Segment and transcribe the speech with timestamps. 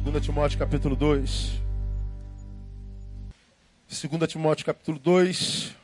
[0.00, 1.60] 2 Timóteo capítulo 2.
[3.86, 5.74] 2 Timóteo capítulo 2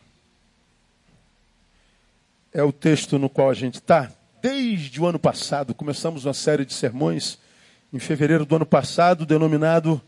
[2.55, 4.11] é o texto no qual a gente está.
[4.41, 7.39] Desde o ano passado, começamos uma série de sermões
[7.93, 10.01] em fevereiro do ano passado, denominado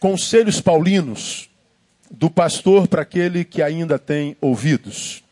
[0.00, 1.50] Conselhos Paulinos,
[2.10, 5.22] do pastor para aquele que ainda tem ouvidos.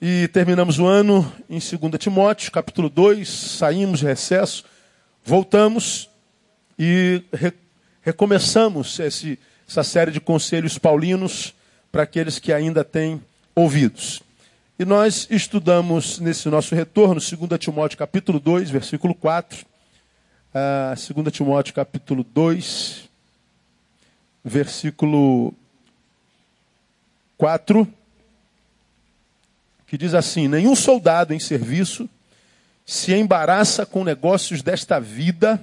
[0.00, 4.64] E terminamos o ano em 2 Timóteo, capítulo 2, saímos de recesso,
[5.26, 6.08] voltamos
[6.78, 7.52] e re-
[8.00, 9.38] recomeçamos esse-
[9.68, 11.52] essa série de conselhos paulinos
[11.90, 13.20] para aqueles que ainda têm
[13.54, 14.22] ouvidos.
[14.78, 19.66] E nós estudamos nesse nosso retorno, 2 Timóteo capítulo 2, versículo 4,
[20.54, 23.08] ah, 2 Timóteo capítulo 2,
[24.44, 25.52] versículo
[27.36, 27.88] 4,
[29.88, 32.08] que diz assim: Nenhum soldado em serviço
[32.86, 35.60] se embaraça com negócios desta vida,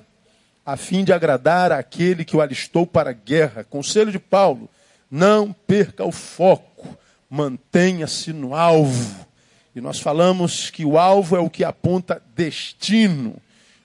[0.66, 3.64] a fim de agradar aquele que o alistou para a guerra.
[3.64, 4.70] Conselho de Paulo:
[5.10, 6.98] não perca o foco,
[7.30, 9.26] mantenha-se no alvo.
[9.74, 13.38] E nós falamos que o alvo é o que aponta destino,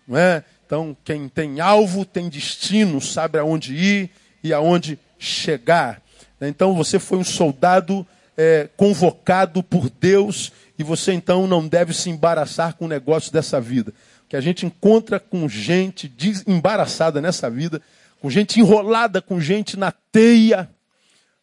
[0.06, 0.42] não é?
[0.66, 4.10] Então, quem tem alvo tem destino, sabe aonde ir
[4.42, 6.02] e aonde chegar.
[6.40, 8.06] Então, você foi um soldado
[8.36, 13.60] é, convocado por Deus e você então não deve se embaraçar com o negócio dessa
[13.60, 13.92] vida.
[14.28, 17.82] Que a gente encontra com gente desembaraçada nessa vida,
[18.20, 20.70] com gente enrolada, com gente na teia,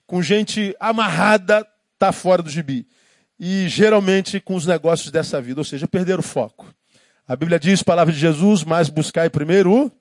[0.07, 2.87] com gente amarrada, está fora do gibi.
[3.37, 6.73] E geralmente com os negócios dessa vida, ou seja, perder o foco.
[7.27, 9.91] A Bíblia diz, palavra de Jesus, mas buscai primeiro o...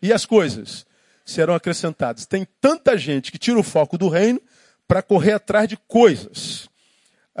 [0.00, 0.86] E as coisas
[1.24, 2.24] serão acrescentadas.
[2.24, 4.40] Tem tanta gente que tira o foco do reino
[4.86, 6.67] para correr atrás de coisas.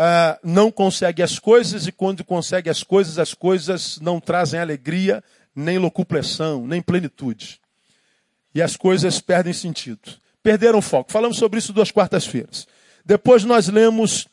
[0.00, 5.24] Ah, não consegue as coisas e quando consegue as coisas, as coisas não trazem alegria,
[5.52, 7.60] nem locupressão, nem plenitude.
[8.54, 10.16] E as coisas perdem sentido.
[10.40, 11.10] Perderam foco.
[11.10, 12.68] Falamos sobre isso duas quartas-feiras.
[13.04, 14.28] Depois nós lemos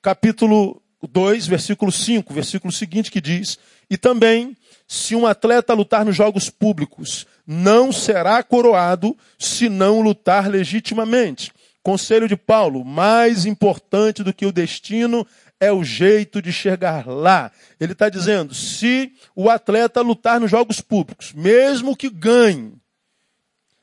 [0.00, 3.58] capítulo 2, versículo 5, versículo seguinte que diz:
[3.90, 10.48] E também, se um atleta lutar nos jogos públicos, não será coroado se não lutar
[10.48, 11.52] legitimamente.
[11.82, 15.26] Conselho de Paulo: mais importante do que o destino
[15.58, 17.50] é o jeito de chegar lá.
[17.78, 22.74] Ele está dizendo: se o atleta lutar nos jogos públicos, mesmo que ganhe,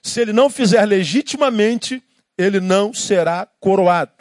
[0.02, 2.02] se ele não fizer legitimamente,
[2.38, 4.14] ele não será coroado.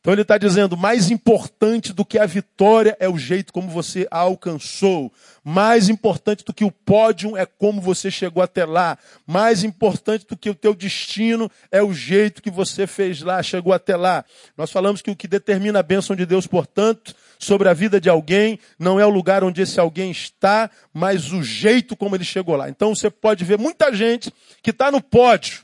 [0.00, 4.06] Então ele está dizendo, mais importante do que a vitória é o jeito como você
[4.10, 5.12] a alcançou.
[5.42, 8.96] Mais importante do que o pódio é como você chegou até lá.
[9.26, 13.72] Mais importante do que o teu destino é o jeito que você fez lá, chegou
[13.72, 14.24] até lá.
[14.56, 18.08] Nós falamos que o que determina a bênção de Deus, portanto, sobre a vida de
[18.08, 22.54] alguém, não é o lugar onde esse alguém está, mas o jeito como ele chegou
[22.54, 22.68] lá.
[22.68, 25.62] Então você pode ver muita gente que está no pódio,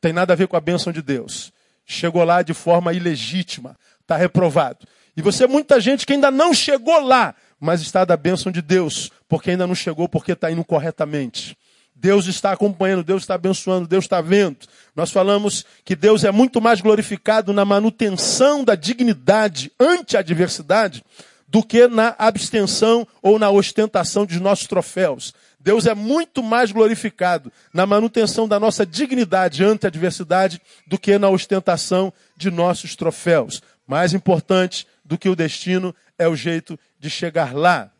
[0.00, 1.52] tem nada a ver com a bênção de Deus
[1.92, 4.86] chegou lá de forma ilegítima, está reprovado.
[5.16, 9.10] E você, muita gente que ainda não chegou lá, mas está da bênção de Deus,
[9.28, 11.56] porque ainda não chegou, porque está indo corretamente.
[11.94, 14.56] Deus está acompanhando, Deus está abençoando, Deus está vendo.
[14.96, 21.04] Nós falamos que Deus é muito mais glorificado na manutenção da dignidade ante a adversidade
[21.46, 25.34] do que na abstenção ou na ostentação de nossos troféus.
[25.60, 31.18] Deus é muito mais glorificado na manutenção da nossa dignidade ante a adversidade do que
[31.18, 33.62] na ostentação de nossos troféus.
[33.86, 37.90] Mais importante do que o destino é o jeito de chegar lá.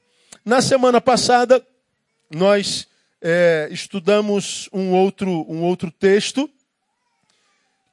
[0.43, 1.63] Na semana passada,
[2.31, 2.89] nós
[3.21, 6.49] é, estudamos um outro, um outro texto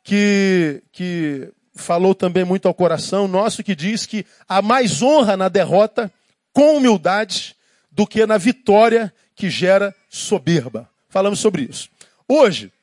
[0.01, 5.49] que, que falou também muito ao coração nosso, que diz que há mais honra na
[5.49, 6.09] derrota
[6.53, 7.55] com humildade
[7.91, 10.89] do que na vitória que gera soberba.
[11.07, 11.89] Falamos sobre isso.
[12.27, 12.73] Hoje,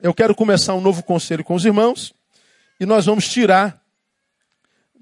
[0.00, 2.14] eu quero começar um novo conselho com os irmãos
[2.78, 3.82] e nós vamos tirar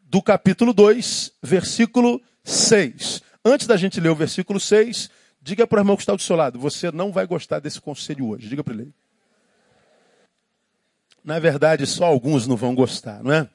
[0.05, 3.21] do capítulo 2, versículo 6.
[3.45, 5.11] Antes da gente ler o versículo 6,
[5.43, 8.29] diga para o irmão que está do seu lado: você não vai gostar desse conselho
[8.29, 8.49] hoje.
[8.49, 8.95] Diga para ele.
[11.25, 13.49] Na verdade, só alguns não vão gostar, não é?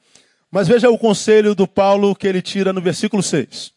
[0.50, 3.72] Mas veja o conselho do Paulo que ele tira no versículo 6.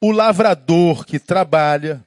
[0.00, 2.05] O lavrador que trabalha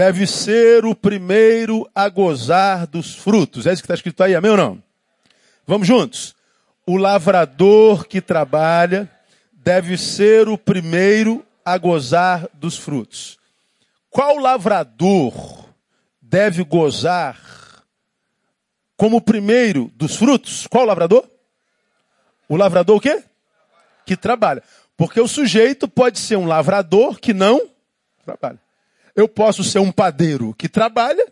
[0.00, 3.66] deve ser o primeiro a gozar dos frutos.
[3.66, 4.82] É isso que está escrito aí, amém ou não?
[5.66, 6.34] Vamos juntos.
[6.86, 9.10] O lavrador que trabalha
[9.52, 13.38] deve ser o primeiro a gozar dos frutos.
[14.08, 15.66] Qual lavrador
[16.22, 17.38] deve gozar
[18.96, 20.66] como o primeiro dos frutos.
[20.66, 21.28] Qual lavrador?
[22.48, 23.22] O lavrador o quê?
[24.06, 24.62] Que trabalha.
[24.96, 27.68] Porque o sujeito pode ser um lavrador que não
[28.24, 28.69] trabalha.
[29.14, 31.26] Eu posso ser um padeiro que trabalha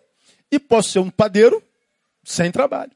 [0.51, 1.63] e posso ser um padeiro
[2.25, 2.93] sem trabalho.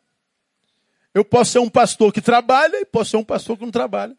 [1.14, 4.16] Eu posso ser um pastor que trabalha e posso ser um pastor que não trabalha.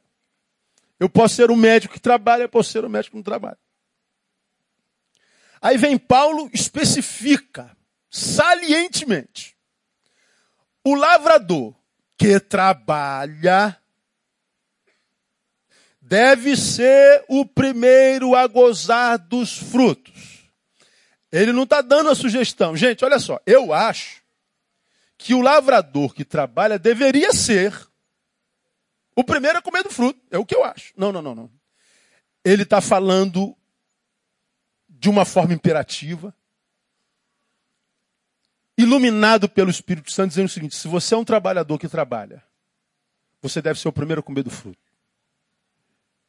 [1.00, 3.58] Eu posso ser um médico que trabalha e posso ser um médico que não trabalha.
[5.62, 7.76] Aí vem Paulo, especifica
[8.10, 9.58] salientemente
[10.84, 11.74] o lavrador
[12.18, 13.78] que trabalha
[16.02, 20.13] deve ser o primeiro a gozar dos frutos.
[21.34, 22.78] Ele não está dando a sugestão.
[22.78, 24.22] Gente, olha só, eu acho
[25.18, 27.76] que o lavrador que trabalha deveria ser
[29.16, 30.22] o primeiro a comer do fruto.
[30.30, 30.94] É o que eu acho.
[30.96, 31.52] Não, não, não, não.
[32.46, 33.58] Ele está falando
[34.88, 36.36] de uma forma imperativa
[38.78, 42.44] iluminado pelo Espírito Santo, dizendo o seguinte: se você é um trabalhador que trabalha,
[43.42, 44.78] você deve ser o primeiro a comer do fruto.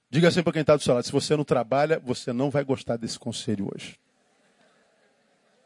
[0.08, 2.64] Diga assim para quem está do seu lado: se você não trabalha, você não vai
[2.64, 3.98] gostar desse conselho hoje.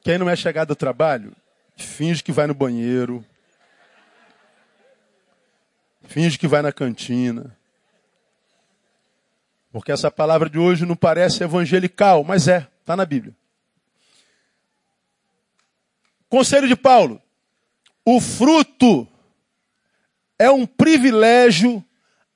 [0.08, 1.37] Quem não é chegado ao trabalho,
[1.76, 3.22] finge que vai no banheiro,
[6.05, 7.55] finge que vai na cantina.
[9.70, 13.37] Porque essa palavra de hoje não parece evangelical, mas é, está na Bíblia.
[16.31, 17.20] Conselho de Paulo:
[18.02, 19.06] o fruto
[20.38, 21.84] é um privilégio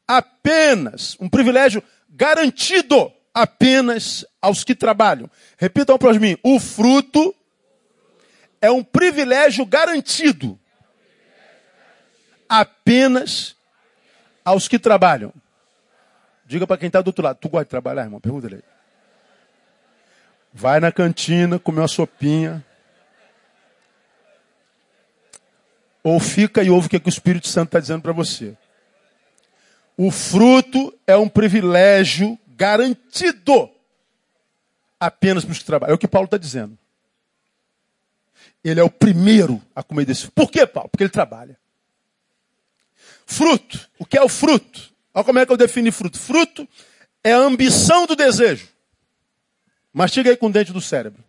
[0.06, 5.30] apenas, um privilégio garantido apenas aos que trabalham.
[5.56, 7.34] Repitam para mim: o fruto
[8.62, 10.58] é um privilégio garantido
[12.48, 13.54] apenas
[14.42, 15.34] aos que trabalham.
[16.46, 18.20] Diga para quem está do outro lado: tu gosta de trabalhar, irmão?
[18.20, 18.64] Pergunta ele.
[20.50, 22.64] Vai na cantina, comer uma sopinha
[26.02, 28.56] Ou fica e ouve o que, é que o Espírito Santo está dizendo para você.
[29.96, 33.70] O fruto é um privilégio garantido
[34.98, 35.92] apenas para os que trabalham.
[35.92, 36.76] É o que Paulo está dizendo.
[38.64, 40.30] Ele é o primeiro a comer desse.
[40.30, 40.88] Por quê, Paulo?
[40.88, 41.58] Porque ele trabalha.
[43.26, 43.88] Fruto.
[43.98, 44.92] O que é o fruto?
[45.14, 46.18] Olha como é que eu defino fruto.
[46.18, 46.68] Fruto
[47.24, 48.68] é a ambição do desejo.
[49.92, 51.22] Mastiga aí com o dente do cérebro.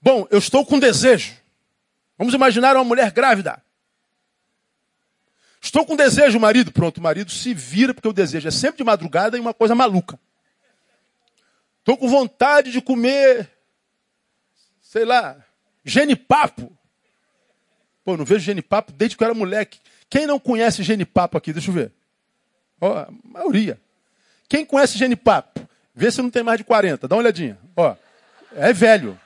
[0.00, 1.34] Bom, eu estou com desejo.
[2.16, 3.62] Vamos imaginar uma mulher grávida.
[5.60, 6.70] Estou com desejo, marido.
[6.70, 9.74] Pronto, o marido se vira, porque o desejo é sempre de madrugada e uma coisa
[9.74, 10.18] maluca.
[11.80, 13.50] Estou com vontade de comer,
[14.88, 15.36] sei lá,
[15.84, 16.72] genipapo.
[18.02, 19.78] Pô, não vejo genipapo desde que eu era moleque.
[20.08, 21.52] Quem não conhece genipapo aqui?
[21.52, 21.92] Deixa eu ver.
[22.80, 23.78] Ó, a maioria.
[24.48, 25.60] Quem conhece genipapo?
[25.94, 27.06] Vê se não tem mais de 40.
[27.06, 27.58] Dá uma olhadinha.
[27.76, 27.94] Ó,
[28.54, 29.20] é velho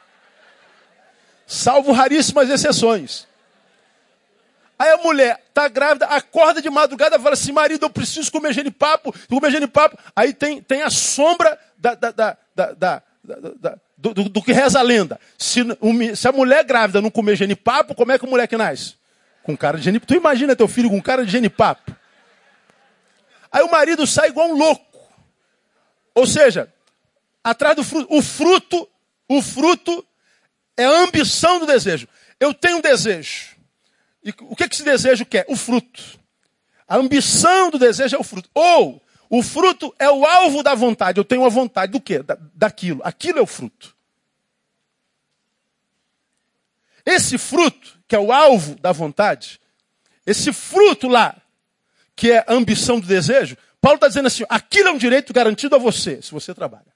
[1.47, 3.29] salvo raríssimas exceções.
[4.77, 9.15] Aí a mulher está grávida, acorda de madrugada fala assim: marido, eu preciso comer genipapo,
[9.29, 9.97] comer genipapo.
[10.17, 14.83] Aí tem, tem a sombra da, da, da, da do, do, do, que reza a
[14.83, 15.19] lenda.
[15.39, 18.95] Se, um, se, a mulher grávida não comer genipapo, como é que o moleque nasce?
[19.43, 20.09] Com cara de genipapo.
[20.09, 21.95] Tu imagina teu filho com cara de genipapo.
[23.51, 24.99] Aí o marido sai igual um louco.
[26.15, 26.73] Ou seja,
[27.45, 28.89] atrás do fruto, o fruto,
[29.29, 30.05] o fruto
[30.77, 32.09] é a ambição do desejo.
[32.41, 33.57] Eu tenho um desejo.
[34.25, 35.45] E o que, que esse desejo quer?
[35.49, 36.03] O fruto.
[36.89, 38.49] A ambição do desejo é o fruto.
[38.55, 39.03] Ou
[39.35, 41.19] o fruto é o alvo da vontade.
[41.19, 42.19] Eu tenho a vontade do quê?
[42.19, 43.01] Da, daquilo.
[43.03, 43.97] Aquilo é o fruto.
[47.07, 49.59] Esse fruto, que é o alvo da vontade,
[50.27, 51.35] esse fruto lá,
[52.15, 55.77] que é a ambição do desejo, Paulo está dizendo assim: aquilo é um direito garantido
[55.77, 56.93] a você, se você trabalha.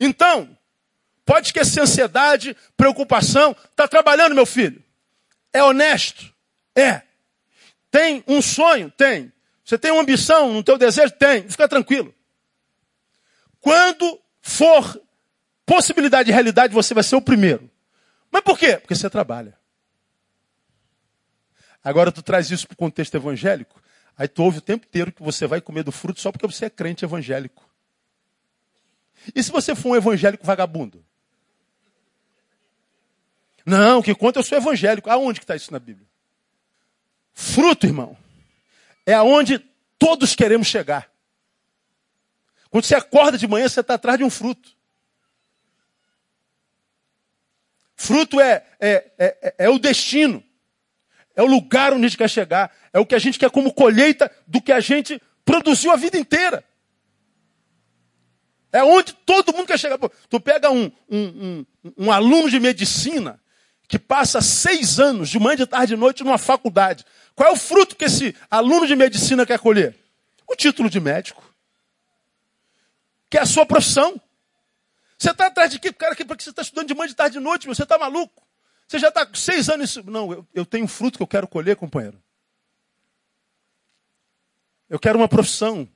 [0.00, 0.58] Então,
[1.24, 3.54] pode esquecer ansiedade, preocupação.
[3.70, 4.82] Está trabalhando, meu filho?
[5.52, 6.34] É honesto?
[6.74, 7.02] É.
[7.92, 8.90] Tem um sonho?
[8.90, 9.32] Tem.
[9.70, 11.12] Você tem uma ambição no teu desejo?
[11.12, 11.48] Tem.
[11.48, 12.12] Fica tranquilo.
[13.60, 15.00] Quando for
[15.64, 17.70] possibilidade de realidade, você vai ser o primeiro.
[18.32, 18.78] Mas por quê?
[18.78, 19.56] Porque você trabalha.
[21.84, 23.80] Agora tu traz isso para o contexto evangélico,
[24.16, 26.64] aí tu ouve o tempo inteiro que você vai comer do fruto só porque você
[26.64, 27.64] é crente evangélico.
[29.32, 31.04] E se você for um evangélico vagabundo?
[33.64, 35.08] Não, que conta eu sou evangélico.
[35.08, 36.08] Aonde que está isso na Bíblia?
[37.32, 38.18] Fruto, irmão,
[39.06, 39.58] é aonde
[39.98, 41.10] todos queremos chegar.
[42.70, 44.70] Quando você acorda de manhã, você está atrás de um fruto.
[47.96, 50.42] Fruto é, é, é, é o destino.
[51.34, 52.74] É o lugar onde a gente quer chegar.
[52.92, 56.16] É o que a gente quer como colheita do que a gente produziu a vida
[56.16, 56.64] inteira.
[58.72, 59.98] É onde todo mundo quer chegar.
[59.98, 61.66] Tu pega um, um, um,
[61.98, 63.40] um aluno de medicina
[63.88, 67.04] que passa seis anos, de manhã, de tarde, de noite, numa faculdade.
[67.40, 69.96] Qual é o fruto que esse aluno de medicina quer colher?
[70.46, 71.42] O título de médico.
[73.30, 74.20] Que é a sua profissão.
[75.16, 75.90] Você está atrás de quê?
[75.90, 77.74] Cara, que, porque você está estudando de manhã, de tarde, de noite, meu?
[77.74, 78.46] você está maluco?
[78.86, 79.96] Você já está seis anos.
[80.04, 82.22] Não, eu, eu tenho um fruto que eu quero colher, companheiro.
[84.86, 85.88] Eu quero uma profissão.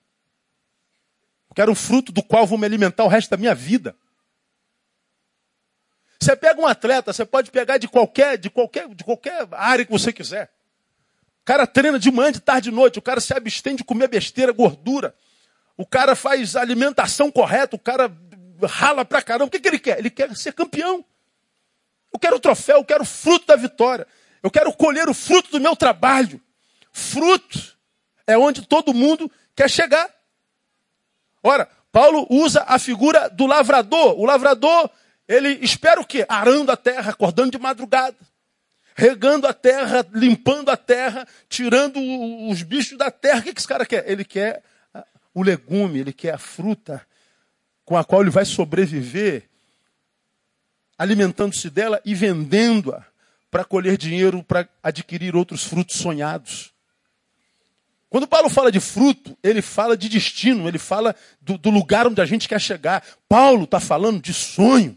[1.51, 3.95] Eu quero um fruto do qual vou me alimentar o resto da minha vida.
[6.19, 9.93] Você pega um atleta, você pode pegar de qualquer, de qualquer, de qualquer área que
[9.93, 10.54] você quiser.
[11.45, 12.99] O cara treina de manhã, de tarde, de noite.
[12.99, 15.15] O cara se abstém de comer besteira, gordura.
[15.77, 17.77] O cara faz alimentação correta.
[17.77, 18.11] O cara
[18.67, 19.45] rala pra caramba.
[19.45, 19.99] O que, que ele quer?
[19.99, 21.05] Ele quer ser campeão.
[22.11, 24.07] Eu quero o troféu, eu quero o fruto da vitória.
[24.43, 26.41] Eu quero colher o fruto do meu trabalho.
[26.91, 27.77] Fruto
[28.27, 30.09] é onde todo mundo quer chegar.
[31.43, 34.19] Ora, Paulo usa a figura do lavrador.
[34.19, 34.89] O lavrador,
[35.29, 36.25] ele espera o quê?
[36.27, 38.17] Arando a terra, acordando de madrugada.
[38.95, 41.99] Regando a terra, limpando a terra, tirando
[42.49, 43.41] os bichos da terra.
[43.41, 44.09] O que esse cara quer?
[44.09, 44.63] Ele quer
[45.35, 47.05] o legume, ele quer a fruta,
[47.85, 49.49] com a qual ele vai sobreviver,
[50.97, 53.05] alimentando-se dela e vendendo-a
[53.51, 56.73] para colher dinheiro para adquirir outros frutos sonhados.
[58.09, 62.21] Quando Paulo fala de fruto, ele fala de destino, ele fala do, do lugar onde
[62.21, 63.05] a gente quer chegar.
[63.29, 64.97] Paulo está falando de sonho.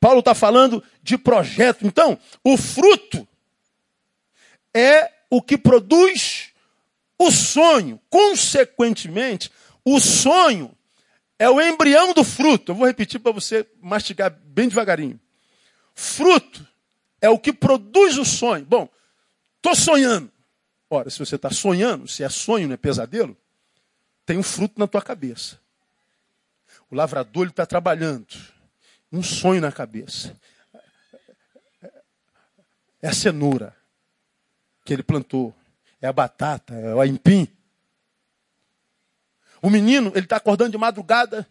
[0.00, 1.86] Paulo está falando de projeto.
[1.86, 3.26] Então, o fruto
[4.72, 6.52] é o que produz
[7.18, 8.00] o sonho.
[8.08, 9.50] Consequentemente,
[9.84, 10.74] o sonho
[11.38, 12.72] é o embrião do fruto.
[12.72, 15.18] Eu vou repetir para você mastigar bem devagarinho.
[15.94, 16.66] Fruto
[17.20, 18.64] é o que produz o sonho.
[18.64, 18.88] Bom,
[19.56, 20.30] estou sonhando.
[20.90, 23.36] Ora, se você está sonhando, se é sonho, não é pesadelo,
[24.24, 25.60] tem um fruto na tua cabeça.
[26.90, 28.26] O lavrador está trabalhando.
[29.12, 30.36] Um sonho na cabeça.
[33.00, 33.74] É a cenoura
[34.84, 35.54] que ele plantou.
[36.00, 37.48] É a batata, é o aipim.
[39.60, 41.46] O menino, ele está acordando de madrugada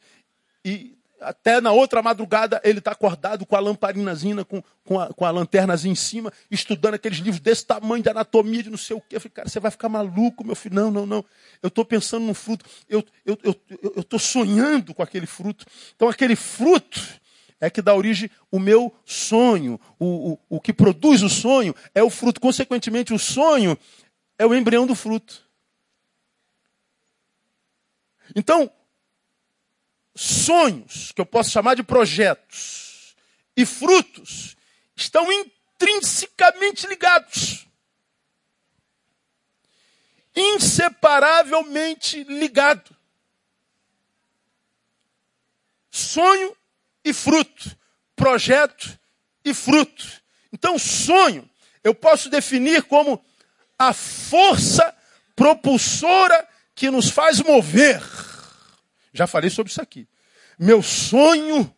[0.64, 5.26] e até na outra madrugada ele está acordado com a lamparinazinha, com, com, a, com
[5.26, 9.02] a lanternazinha em cima, estudando aqueles livros desse tamanho de anatomia, de não sei o
[9.02, 9.16] quê.
[9.16, 10.76] Eu falei, cara, você vai ficar maluco, meu filho.
[10.76, 11.26] Não, não, não.
[11.62, 12.66] Eu estou pensando num fruto.
[12.88, 15.66] Eu estou eu, eu, eu sonhando com aquele fruto.
[15.96, 17.02] Então aquele fruto
[17.60, 19.80] é que dá origem o meu sonho.
[20.00, 22.40] O, o, o que produz o sonho é o fruto.
[22.40, 23.78] Consequentemente, o sonho
[24.38, 25.48] é o embrião do fruto.
[28.36, 28.72] Então,
[30.16, 33.16] sonhos, que eu posso chamar de projetos,
[33.56, 34.56] e frutos,
[34.96, 37.68] estão intrinsecamente ligados.
[40.36, 42.96] Inseparavelmente ligado.
[45.90, 46.56] Sonho
[47.10, 47.76] e fruto.
[48.16, 49.00] Projeto
[49.44, 50.06] e fruto.
[50.52, 51.50] Então, sonho
[51.84, 53.24] eu posso definir como
[53.78, 54.94] a força
[55.36, 58.02] propulsora que nos faz mover.
[59.14, 60.08] Já falei sobre isso aqui.
[60.60, 61.74] Meu sonho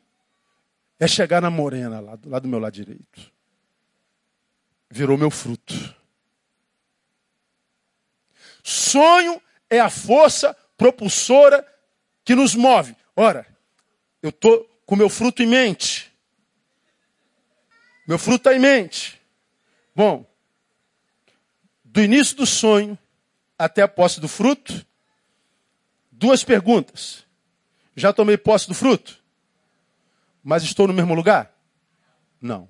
[0.99, 3.31] é chegar na morena lá, lá do meu lado direito.
[4.89, 5.73] Virou meu fruto.
[8.63, 11.65] Sonho é a força propulsora
[12.23, 12.95] que nos move.
[13.15, 13.45] Ora,
[14.21, 16.11] eu estou com meu fruto em mente.
[18.07, 19.21] Meu fruto está em mente.
[19.95, 20.25] Bom,
[21.83, 22.97] do início do sonho
[23.55, 24.83] até a posse do fruto,
[26.11, 27.23] duas perguntas.
[27.95, 29.23] Já tomei posse do fruto?
[30.43, 31.55] Mas estou no mesmo lugar?
[32.41, 32.67] Não.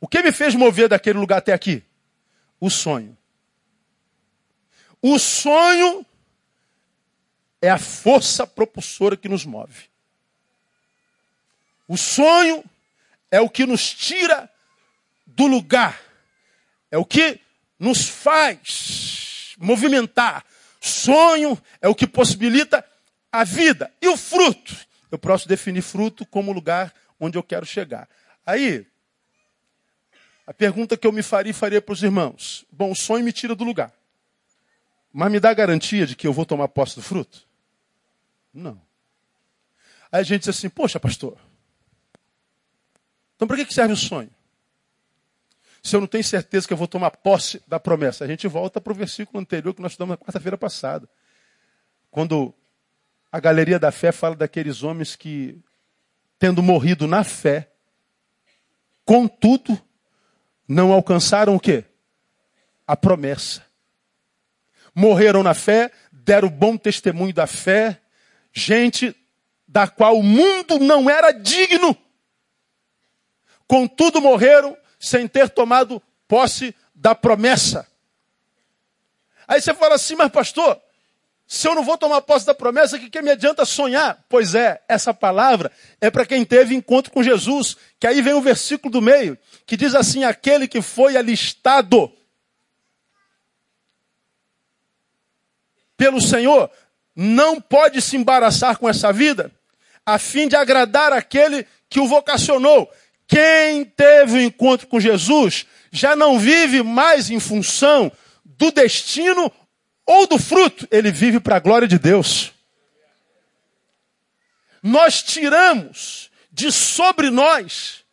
[0.00, 1.84] O que me fez mover daquele lugar até aqui?
[2.58, 3.18] O sonho.
[5.02, 6.06] O sonho
[7.60, 9.89] é a força propulsora que nos move.
[11.90, 12.64] O sonho
[13.32, 14.48] é o que nos tira
[15.26, 16.00] do lugar.
[16.88, 17.40] É o que
[17.80, 20.44] nos faz movimentar.
[20.80, 22.88] Sonho é o que possibilita
[23.32, 23.92] a vida.
[24.00, 24.72] E o fruto?
[25.10, 28.08] Eu posso definir fruto como lugar onde eu quero chegar.
[28.46, 28.86] Aí,
[30.46, 33.32] a pergunta que eu me faria e faria para os irmãos: bom, o sonho me
[33.32, 33.92] tira do lugar.
[35.12, 37.44] Mas me dá garantia de que eu vou tomar posse do fruto?
[38.54, 38.80] Não.
[40.12, 41.49] Aí a gente diz assim: poxa, pastor,
[43.40, 44.28] então para que serve o sonho?
[45.82, 48.22] Se eu não tenho certeza que eu vou tomar posse da promessa.
[48.22, 51.08] A gente volta para o versículo anterior que nós estudamos na quarta-feira passada.
[52.10, 52.52] Quando
[53.32, 55.58] a galeria da fé fala daqueles homens que,
[56.38, 57.70] tendo morrido na fé,
[59.06, 59.80] contudo,
[60.68, 61.84] não alcançaram o quê?
[62.86, 63.64] A promessa.
[64.94, 68.02] Morreram na fé, deram bom testemunho da fé,
[68.52, 69.16] gente
[69.66, 71.96] da qual o mundo não era digno.
[73.70, 77.86] Contudo, morreram sem ter tomado posse da promessa.
[79.46, 80.76] Aí você fala assim, mas pastor,
[81.46, 84.24] se eu não vou tomar posse da promessa, que, que me adianta sonhar?
[84.28, 87.76] Pois é, essa palavra é para quem teve encontro com Jesus.
[88.00, 92.12] Que aí vem o versículo do meio, que diz assim: aquele que foi alistado
[95.96, 96.68] pelo Senhor
[97.14, 99.52] não pode se embaraçar com essa vida,
[100.04, 102.90] a fim de agradar aquele que o vocacionou.
[103.30, 108.10] Quem teve o encontro com Jesus já não vive mais em função
[108.44, 109.52] do destino
[110.04, 112.52] ou do fruto, ele vive para a glória de Deus.
[114.82, 118.04] Nós tiramos de sobre nós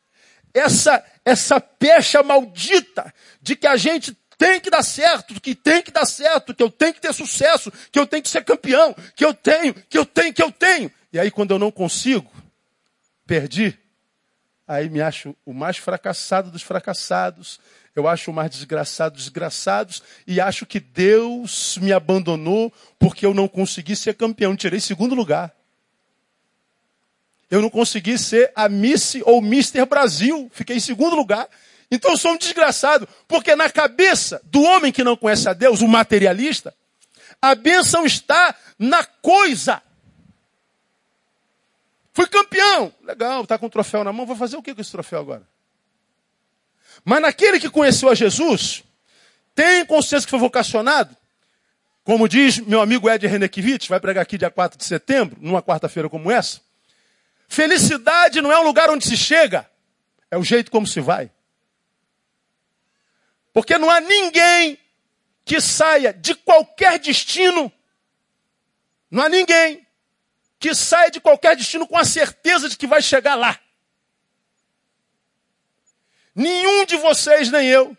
[0.54, 5.90] essa essa pecha maldita de que a gente tem que dar certo, que tem que
[5.90, 9.26] dar certo, que eu tenho que ter sucesso, que eu tenho que ser campeão, que
[9.26, 10.92] eu tenho, que eu tenho, que eu tenho.
[11.12, 12.32] E aí quando eu não consigo,
[13.26, 13.78] perdi,
[14.68, 17.60] aí me acho o mais fracassado dos fracassados,
[17.96, 23.34] eu acho o mais desgraçado dos desgraçados, e acho que Deus me abandonou porque eu
[23.34, 25.52] não consegui ser campeão, tirei segundo lugar.
[27.50, 31.48] Eu não consegui ser a Miss ou Mister Brasil, fiquei em segundo lugar.
[31.90, 35.80] Então eu sou um desgraçado, porque na cabeça do homem que não conhece a Deus,
[35.80, 36.76] o materialista,
[37.42, 39.82] a bênção está na coisa.
[42.18, 42.92] Fui campeão.
[43.04, 44.26] Legal, está com o troféu na mão.
[44.26, 45.48] Vou fazer o que com esse troféu agora?
[47.06, 48.84] Mas naquele que conheceu a Jesus,
[49.54, 51.16] tem consciência que foi vocacionado,
[52.04, 56.10] como diz meu amigo Ed Renekiewicz, vai pregar aqui dia 4 de setembro, numa quarta-feira
[56.10, 56.60] como essa.
[57.48, 59.70] Felicidade não é um lugar onde se chega,
[60.32, 61.30] é o jeito como se vai.
[63.54, 64.80] Porque não há ninguém
[65.46, 67.72] que saia de qualquer destino,
[69.12, 69.87] não há ninguém
[70.60, 73.60] que saia de qualquer destino com a certeza de que vai chegar lá.
[76.34, 77.98] Nenhum de vocês, nem eu,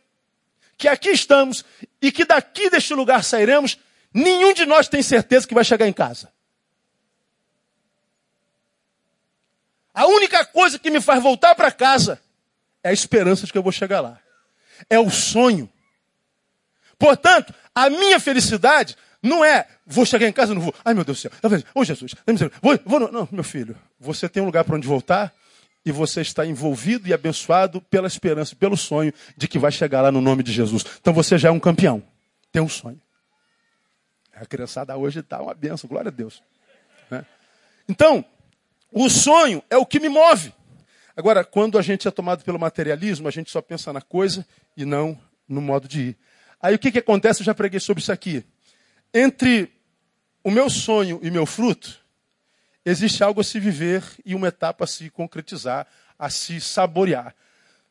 [0.77, 1.65] que aqui estamos
[2.01, 3.79] e que daqui deste lugar sairemos,
[4.13, 6.33] nenhum de nós tem certeza que vai chegar em casa.
[9.93, 12.23] A única coisa que me faz voltar para casa
[12.85, 14.21] é a esperança de que eu vou chegar lá.
[14.89, 15.69] É o sonho.
[16.97, 20.75] Portanto, a minha felicidade não é, vou chegar em casa, não vou.
[20.85, 21.31] Ai, meu Deus do céu.
[21.75, 22.15] Ô, oh, Jesus,
[22.63, 23.11] vou, vou, não.
[23.11, 23.77] não, meu filho.
[23.99, 25.35] Você tem um lugar para onde voltar
[25.85, 30.13] e você está envolvido e abençoado pela esperança, pelo sonho de que vai chegar lá
[30.13, 30.85] no nome de Jesus.
[31.01, 32.03] Então você já é um campeão.
[32.53, 33.01] Tem um sonho.
[34.35, 36.43] A criançada hoje está uma benção, glória a Deus.
[37.11, 37.27] Né?
[37.89, 38.25] Então,
[38.93, 40.53] o sonho é o que me move.
[41.17, 44.85] Agora, quando a gente é tomado pelo materialismo, a gente só pensa na coisa e
[44.85, 46.17] não no modo de ir.
[46.61, 47.41] Aí o que, que acontece?
[47.41, 48.45] Eu já preguei sobre isso aqui.
[49.13, 49.73] Entre
[50.45, 51.99] o meu sonho e meu fruto,
[52.85, 55.87] existe algo a se viver e uma etapa a se concretizar,
[56.19, 57.35] a se saborear.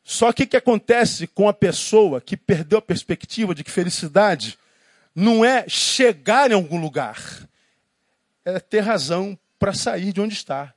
[0.04, 4.58] Só que o que acontece com a pessoa que perdeu a perspectiva de que felicidade
[5.14, 7.20] não é chegar em algum lugar,
[8.44, 10.72] é ter razão para sair de onde está.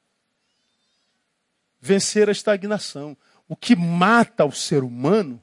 [1.80, 3.16] Vencer a estagnação.
[3.48, 5.42] O que mata o ser humano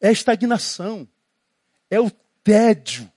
[0.00, 1.06] é a estagnação,
[1.90, 2.10] é o
[2.50, 3.10] tédio.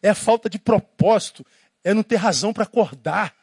[0.00, 1.44] É a falta de propósito,
[1.82, 3.34] é não ter razão para acordar.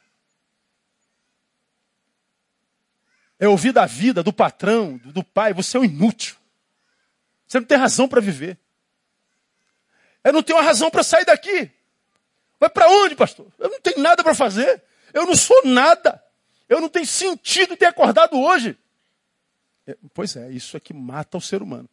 [3.40, 6.38] é ouvir da vida, do patrão, do, do pai, você é um inútil.
[7.46, 8.58] Você não tem razão para viver.
[10.24, 11.70] Eu não tenho uma razão para sair daqui.
[12.58, 13.52] Vai para onde, pastor?
[13.60, 14.82] Eu não tenho nada para fazer.
[15.14, 16.24] Eu não sou nada.
[16.70, 18.78] Eu não tenho sentido ter acordado hoje.
[19.86, 21.90] É, pois é, isso é que mata o ser humano.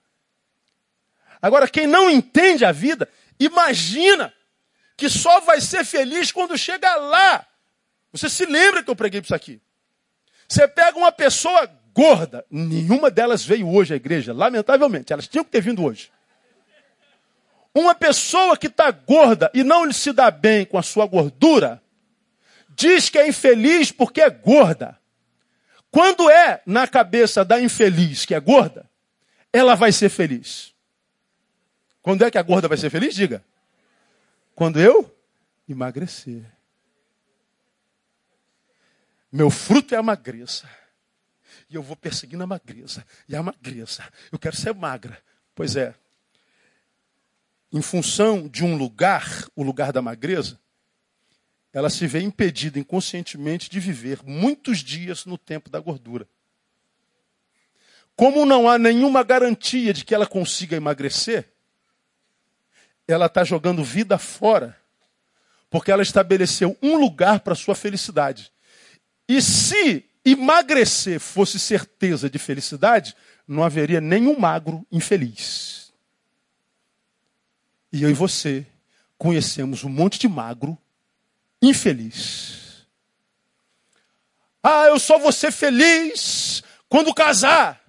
[1.40, 4.33] Agora, quem não entende a vida, imagina
[4.96, 7.46] que só vai ser feliz quando chega lá.
[8.12, 9.61] Você se lembra que eu preguei isso aqui?
[10.48, 15.50] Você pega uma pessoa gorda, nenhuma delas veio hoje à igreja, lamentavelmente, elas tinham que
[15.50, 16.11] ter vindo hoje.
[17.74, 21.81] Uma pessoa que está gorda e não se dá bem com a sua gordura,
[22.70, 24.98] diz que é infeliz porque é gorda.
[25.90, 28.88] Quando é na cabeça da infeliz que é gorda,
[29.53, 30.69] ela vai ser feliz.
[32.02, 33.14] Quando é que a gorda vai ser feliz?
[33.14, 33.44] Diga.
[34.54, 35.14] Quando eu
[35.68, 36.44] emagrecer.
[39.30, 40.68] Meu fruto é a magreza.
[41.68, 43.06] E eu vou perseguindo a magreza.
[43.28, 44.04] E a magreza.
[44.32, 45.22] Eu quero ser magra.
[45.54, 45.94] Pois é.
[47.72, 50.58] Em função de um lugar, o lugar da magreza,
[51.72, 56.28] ela se vê impedida inconscientemente de viver muitos dias no tempo da gordura.
[58.16, 61.49] Como não há nenhuma garantia de que ela consiga emagrecer,
[63.12, 64.77] ela está jogando vida fora,
[65.68, 68.53] porque ela estabeleceu um lugar para sua felicidade.
[69.29, 73.14] E se emagrecer fosse certeza de felicidade,
[73.46, 75.92] não haveria nenhum magro infeliz.
[77.92, 78.66] E eu e você
[79.18, 80.79] conhecemos um monte de magro
[81.61, 82.87] infeliz.
[84.62, 87.81] Ah, eu só vou ser feliz quando casar.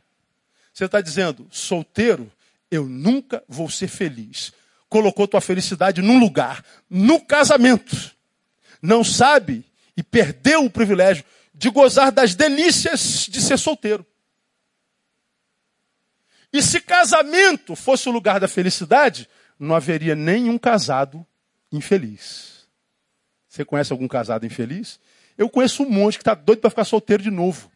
[0.74, 2.32] Você está dizendo, solteiro,
[2.70, 4.54] eu nunca vou ser feliz
[4.92, 7.96] colocou tua felicidade num lugar, no casamento.
[8.82, 9.64] Não sabe
[9.96, 11.24] e perdeu o privilégio
[11.54, 14.06] de gozar das delícias de ser solteiro.
[16.52, 21.26] E se casamento fosse o lugar da felicidade, não haveria nenhum casado
[21.72, 22.68] infeliz.
[23.48, 25.00] Você conhece algum casado infeliz?
[25.38, 27.72] Eu conheço um monte que está doido para ficar solteiro de novo.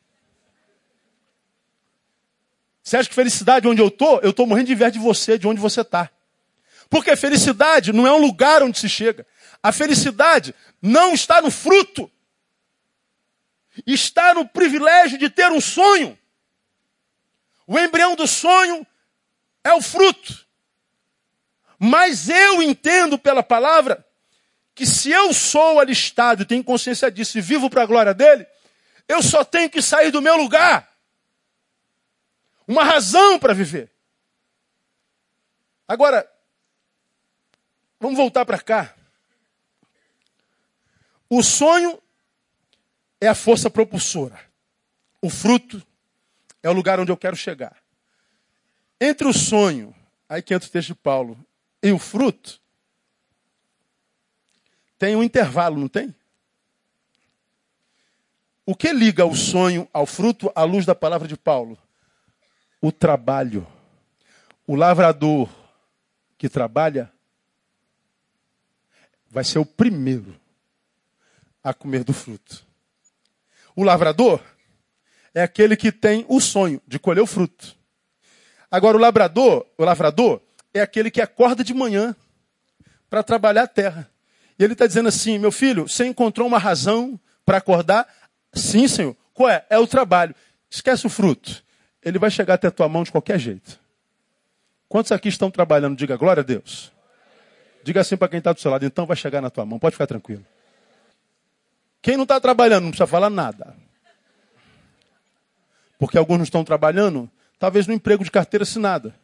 [2.84, 4.19] Você acha que felicidade onde eu estou?
[4.19, 6.12] Eu estou morrendo de inveja de você, de onde você está.
[6.89, 9.25] Porque felicidade não é um lugar onde se chega.
[9.61, 12.11] A felicidade não está no fruto.
[13.85, 16.17] Está no privilégio de ter um sonho.
[17.67, 18.85] O embrião do sonho
[19.63, 20.45] é o fruto.
[21.79, 24.05] Mas eu entendo pela palavra
[24.73, 28.45] que se eu sou alistado e tenho consciência disso e vivo para a glória dele,
[29.07, 30.91] eu só tenho que sair do meu lugar.
[32.67, 33.91] Uma razão para viver.
[35.87, 36.29] Agora,
[37.99, 38.95] Vamos voltar para cá.
[41.29, 42.01] O sonho
[43.19, 44.39] é a força propulsora.
[45.21, 45.86] O fruto
[46.62, 47.75] é o lugar onde eu quero chegar.
[48.99, 49.95] Entre o sonho,
[50.29, 51.38] aí que entra o texto de Paulo,
[51.81, 52.62] e o fruto,
[54.97, 56.15] tem um intervalo, não tem?
[58.65, 61.77] O que liga o sonho ao fruto à luz da palavra de Paulo?
[62.81, 63.67] O trabalho.
[64.65, 65.49] O lavrador
[66.38, 67.12] que trabalha
[69.35, 70.33] vai ser o primeiro
[71.61, 72.65] a comer do fruto.
[73.75, 74.41] O lavrador
[75.33, 77.75] é aquele que tem o sonho de colher o fruto.
[78.71, 80.41] Agora o labrador, o lavrador
[80.73, 82.15] é aquele que acorda de manhã
[83.09, 84.09] para trabalhar a terra.
[84.57, 88.07] E ele está dizendo assim: meu filho, você encontrou uma razão para acordar?
[88.53, 89.17] Sim, senhor.
[89.33, 89.65] Qual é?
[89.69, 90.33] É o trabalho.
[90.69, 91.61] Esquece o fruto.
[92.01, 93.77] Ele vai chegar até a tua mão de qualquer jeito.
[94.87, 95.97] Quantos aqui estão trabalhando?
[95.97, 96.94] Diga glória a Deus.
[97.85, 99.93] Diga assim para quem está do seu lado, então vai chegar na tua mão, pode
[99.93, 100.43] ficar tranquilo.
[102.01, 103.75] Quem não está trabalhando não precisa falar nada.
[105.99, 109.15] Porque alguns não estão trabalhando, talvez no emprego de carteira assinada.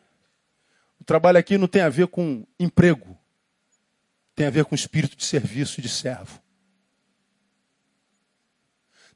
[1.00, 3.17] O trabalho aqui não tem a ver com emprego,
[4.36, 6.39] tem a ver com espírito de serviço e de servo.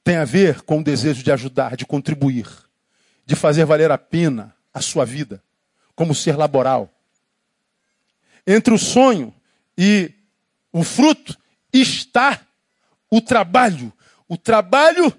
[0.04, 2.48] Tem a ver com o desejo de ajudar, de contribuir,
[3.28, 5.44] de fazer valer a pena a sua vida,
[5.96, 6.95] como ser laboral.
[8.46, 9.34] Entre o sonho
[9.78, 10.12] e
[10.72, 11.38] o fruto
[11.74, 12.42] está
[13.10, 13.92] o trabalho.
[14.28, 15.14] O trabalho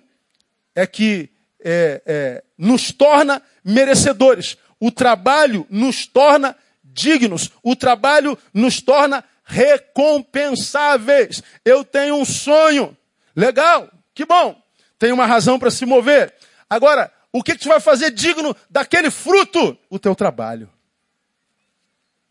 [0.74, 1.30] é que
[1.64, 4.56] é, é, nos torna merecedores.
[4.78, 7.50] O trabalho nos torna dignos.
[7.62, 11.42] O trabalho nos torna recompensáveis.
[11.64, 12.96] Eu tenho um sonho.
[13.34, 14.60] Legal, que bom.
[14.98, 16.34] Tem uma razão para se mover.
[16.68, 19.76] Agora, o que, que tu vai fazer digno daquele fruto?
[19.90, 20.70] O teu trabalho.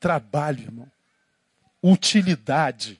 [0.06, 0.92] Trabalho, irmão
[1.92, 3.00] utilidade.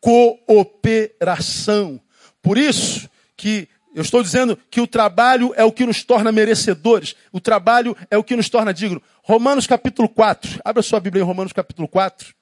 [0.00, 2.00] Cooperação.
[2.40, 7.14] Por isso que Eu estou dizendo que o trabalho é o que nos torna merecedores.
[7.30, 9.00] O trabalho é o que nos torna digno.
[9.22, 10.60] Romanos capítulo 4.
[10.64, 12.34] Abra sua Bíblia em Romanos capítulo 4.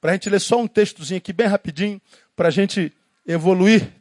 [0.00, 2.00] Para a gente ler só um textozinho aqui bem rapidinho.
[2.36, 2.92] Para a gente
[3.26, 3.92] evoluir.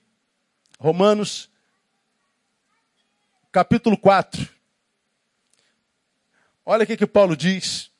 [0.79, 1.49] Romanos
[3.51, 4.60] capítulo 4.
[6.65, 7.91] Olha o que, que Paulo diz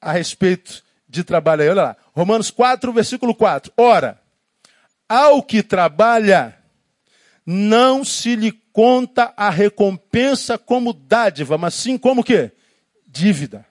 [0.00, 1.68] a respeito de trabalho aí.
[1.68, 1.96] Olha lá.
[2.14, 3.72] Romanos 4, versículo 4.
[3.76, 4.20] Ora,
[5.08, 6.56] ao que trabalha,
[7.44, 12.52] não se lhe conta a recompensa como dádiva, mas sim como que?
[13.06, 13.66] Dívida.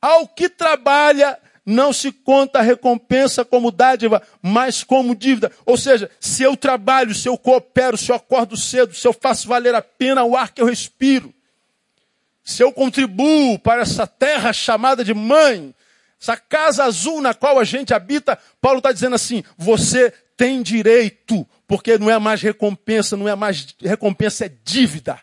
[0.00, 5.52] Ao que trabalha, não se conta a recompensa como dádiva, mas como dívida.
[5.66, 9.46] Ou seja, se eu trabalho, se eu coopero, se eu acordo cedo, se eu faço
[9.46, 11.34] valer a pena o ar que eu respiro,
[12.42, 15.74] se eu contribuo para essa terra chamada de mãe,
[16.20, 21.46] essa casa azul na qual a gente habita, Paulo está dizendo assim: você tem direito,
[21.66, 25.20] porque não é mais recompensa, não é mais recompensa, é dívida.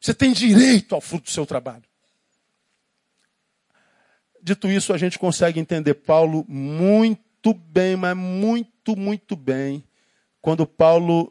[0.00, 1.84] Você tem direito ao fruto do seu trabalho.
[4.42, 9.84] Dito isso, a gente consegue entender Paulo muito bem, mas muito, muito bem,
[10.40, 11.30] quando Paulo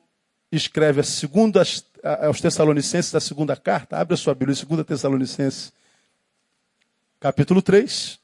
[0.52, 1.62] escreve a segunda
[2.04, 5.74] aos Tessalonicenses, da segunda carta, abre a sua Bíblia, segunda Tessalonicenses,
[7.20, 8.20] capítulo 3,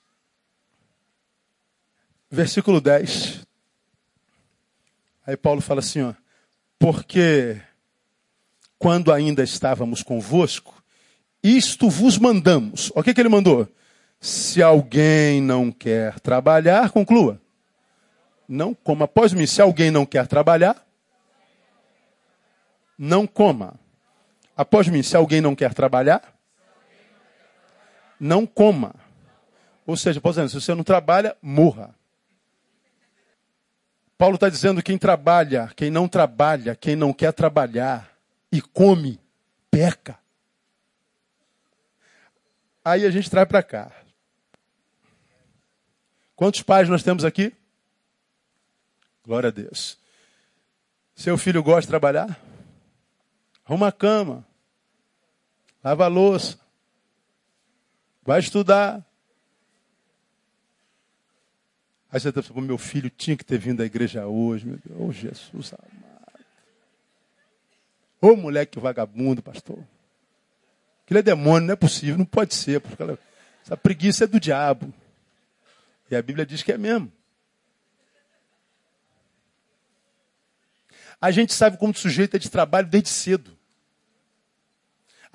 [2.29, 3.45] versículo 10.
[5.27, 6.13] Aí Paulo fala assim, ó,
[6.77, 7.61] porque
[8.77, 10.83] quando ainda estávamos convosco,
[11.41, 12.91] isto vos mandamos.
[12.95, 13.67] O que, que ele mandou?
[14.19, 17.41] Se alguém não quer trabalhar, conclua.
[18.47, 19.05] Não coma.
[19.05, 20.85] Após mim, se alguém não quer trabalhar,
[22.97, 23.79] não coma.
[24.55, 26.34] Após mim, se alguém não quer trabalhar,
[28.19, 28.95] não coma.
[29.86, 31.93] Ou seja, por exemplo, se você não trabalha, morra.
[34.17, 38.10] Paulo está dizendo quem trabalha, quem não trabalha, quem não quer trabalhar
[38.51, 39.19] e come,
[39.69, 40.17] peca.
[42.84, 43.91] Aí a gente traz para cá.
[46.36, 47.53] Quantos pais nós temos aqui?
[49.25, 49.97] Glória a Deus.
[51.15, 52.39] Seu filho gosta de trabalhar?
[53.65, 54.45] Arruma a cama.
[55.84, 56.60] Lava a louça.
[58.23, 59.06] Vai estudar.
[62.12, 64.65] Aí você pensando, meu filho tinha que ter vindo à igreja hoje.
[64.65, 66.45] Meu Deus, oh, Jesus amado.
[68.21, 69.78] Ô oh, moleque vagabundo, pastor.
[71.04, 72.80] Aquilo é demônio, não é possível, não pode ser.
[72.80, 73.19] Porque ela,
[73.63, 74.93] essa preguiça é do diabo.
[76.10, 77.12] E a Bíblia diz que é mesmo.
[81.19, 83.54] A gente sabe como o sujeito é de trabalho desde cedo.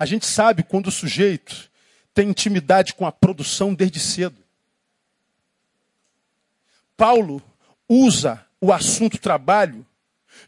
[0.01, 1.69] A gente sabe quando o sujeito
[2.11, 4.43] tem intimidade com a produção desde cedo.
[6.97, 7.39] Paulo
[7.87, 9.85] usa o assunto trabalho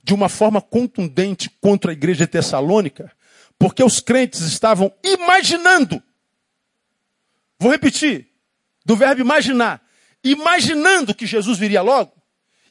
[0.03, 3.11] de uma forma contundente contra a igreja de Tessalônica,
[3.59, 6.01] porque os crentes estavam imaginando.
[7.59, 8.27] Vou repetir,
[8.83, 9.85] do verbo imaginar.
[10.23, 12.11] Imaginando que Jesus viria logo.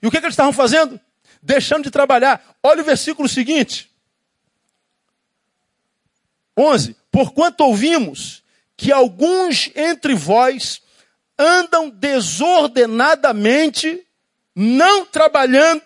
[0.02, 1.00] E o que, que eles estavam fazendo?
[1.42, 2.56] deixando de trabalhar.
[2.62, 3.91] Olha o versículo seguinte.
[6.56, 6.96] 11.
[7.10, 8.42] Porquanto ouvimos
[8.76, 10.80] que alguns entre vós
[11.38, 14.06] andam desordenadamente,
[14.54, 15.82] não trabalhando,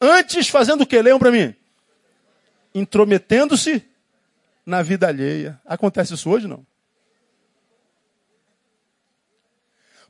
[0.00, 1.00] antes fazendo o que?
[1.00, 1.54] Leiam para mim.
[2.74, 3.82] Intrometendo-se
[4.64, 5.60] na vida alheia.
[5.64, 6.64] Acontece isso hoje, não?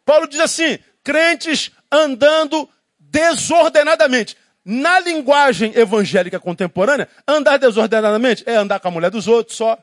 [0.05, 4.37] Paulo diz assim: crentes andando desordenadamente.
[4.65, 9.79] Na linguagem evangélica contemporânea, andar desordenadamente é andar com a mulher dos outros só.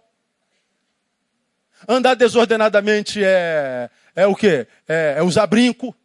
[1.88, 4.68] Andar desordenadamente é, é o quê?
[4.88, 5.96] É, é usar brinco.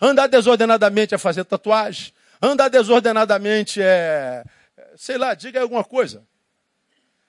[0.00, 2.12] Andar desordenadamente é fazer tatuagem.
[2.40, 4.44] Andar desordenadamente é,
[4.96, 6.22] sei lá, diga alguma coisa.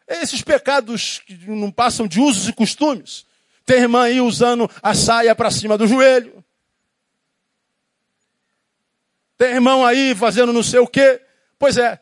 [0.07, 3.25] Esses pecados que não passam de usos e costumes.
[3.65, 6.43] Tem irmã aí usando a saia para cima do joelho.
[9.37, 11.21] Tem irmão aí fazendo não sei o quê.
[11.57, 11.99] Pois é.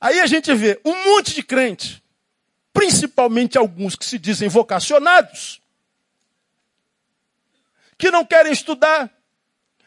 [0.00, 2.01] Aí a gente vê um monte de crente,
[2.72, 5.60] principalmente alguns que se dizem vocacionados,
[7.98, 9.10] que não querem estudar,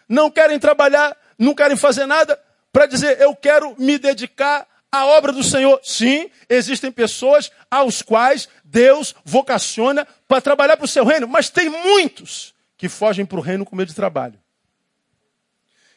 [0.08, 2.40] não querem trabalhar, não querem fazer nada,
[2.72, 5.80] para dizer eu quero me dedicar à obra do Senhor.
[5.84, 11.70] Sim, existem pessoas aos quais Deus vocaciona para trabalhar para o seu reino, mas tem
[11.70, 14.40] muitos que fogem para o reino com medo de trabalho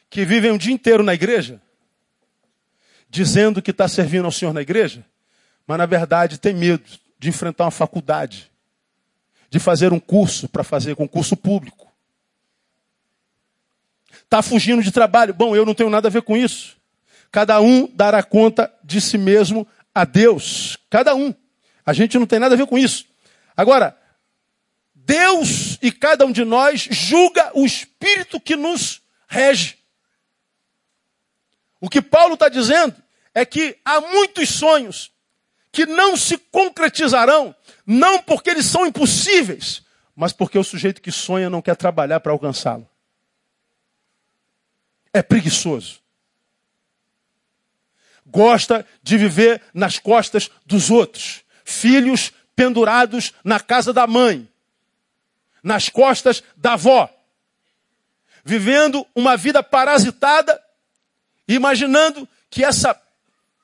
[0.09, 1.61] que vivem o dia inteiro na igreja,
[3.09, 5.05] dizendo que está servindo ao Senhor na igreja,
[5.69, 6.83] mas na verdade tem medo
[7.19, 8.51] de enfrentar uma faculdade,
[9.51, 11.93] de fazer um curso para fazer concurso público.
[14.23, 15.31] Está fugindo de trabalho.
[15.31, 16.75] Bom, eu não tenho nada a ver com isso.
[17.31, 20.75] cada um dará conta de si mesmo a Deus.
[20.89, 21.31] Cada um.
[21.85, 23.05] A gente não tem nada a ver com isso.
[23.55, 23.95] Agora,
[24.95, 29.77] Deus e cada um de nós julga o espírito que nos rege.
[31.79, 32.95] O que Paulo está dizendo
[33.35, 35.11] é que há muitos sonhos
[35.71, 37.55] que não se concretizarão,
[37.85, 39.83] não porque eles são impossíveis,
[40.15, 42.87] mas porque o sujeito que sonha não quer trabalhar para alcançá-lo.
[45.13, 45.99] É preguiçoso.
[48.25, 51.41] Gosta de viver nas costas dos outros.
[51.63, 54.47] Filhos pendurados na casa da mãe,
[55.63, 57.09] nas costas da avó.
[58.43, 60.61] Vivendo uma vida parasitada,
[61.47, 62.99] imaginando que essa,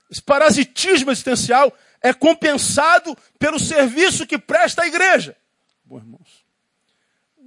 [0.10, 5.36] esse parasitismo existencial é compensado pelo serviço que presta à igreja.
[5.84, 6.46] Bom, irmãos,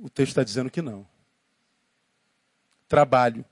[0.03, 1.07] o texto está dizendo que não.
[2.89, 3.45] Trabalho.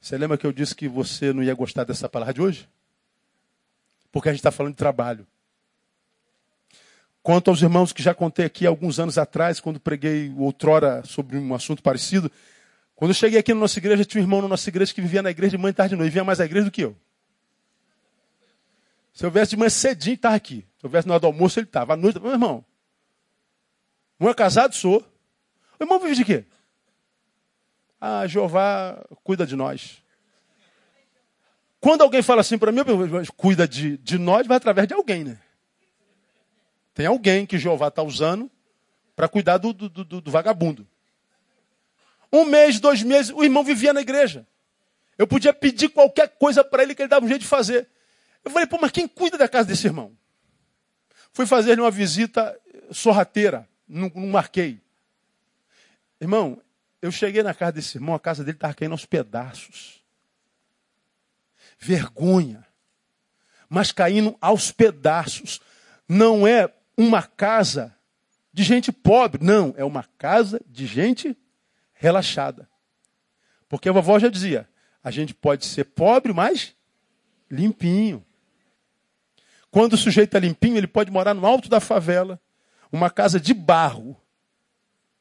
[0.00, 2.66] Você lembra que eu disse que você não ia gostar dessa palavra de hoje?
[4.10, 5.26] Porque a gente está falando de trabalho.
[7.22, 11.54] Quanto aos irmãos que já contei aqui alguns anos atrás, quando preguei outrora sobre um
[11.54, 12.32] assunto parecido,
[12.94, 15.20] quando eu cheguei aqui na nossa igreja, tinha um irmão na nossa igreja que vivia
[15.20, 16.96] na igreja de manhã, tarde e noite, vinha mais à igreja do que eu.
[19.12, 20.66] Se eu viesse de manhã cedinho, estava aqui.
[20.78, 21.94] Se eu viesse na hora do almoço, ele estava.
[21.94, 22.64] À noite, meu irmão,
[24.20, 25.04] um é casado, sou.
[25.78, 26.44] O irmão vive de quê?
[28.00, 30.02] Ah, Jeová cuida de nós.
[31.80, 32.80] Quando alguém fala assim para mim,
[33.36, 35.38] cuida de, de nós, vai através de alguém, né?
[36.92, 38.50] Tem alguém que Jeová está usando
[39.16, 40.86] para cuidar do, do, do, do vagabundo.
[42.32, 44.46] Um mês, dois meses, o irmão vivia na igreja.
[45.16, 47.88] Eu podia pedir qualquer coisa para ele que ele dava um jeito de fazer.
[48.44, 50.16] Eu falei, pô, mas quem cuida da casa desse irmão?
[51.32, 52.58] Fui fazer-lhe uma visita
[52.90, 54.80] sorrateira, não, não marquei.
[56.20, 56.60] Irmão,
[57.00, 60.02] eu cheguei na casa desse irmão, a casa dele estava caindo aos pedaços.
[61.78, 62.66] Vergonha.
[63.68, 65.60] Mas caindo aos pedaços.
[66.08, 67.96] Não é uma casa
[68.52, 69.72] de gente pobre, não.
[69.76, 71.36] É uma casa de gente
[71.94, 72.68] relaxada.
[73.68, 74.68] Porque a vovó já dizia:
[75.02, 76.74] a gente pode ser pobre, mas
[77.50, 78.24] limpinho.
[79.70, 82.40] Quando o sujeito é limpinho, ele pode morar no alto da favela,
[82.90, 84.16] uma casa de barro,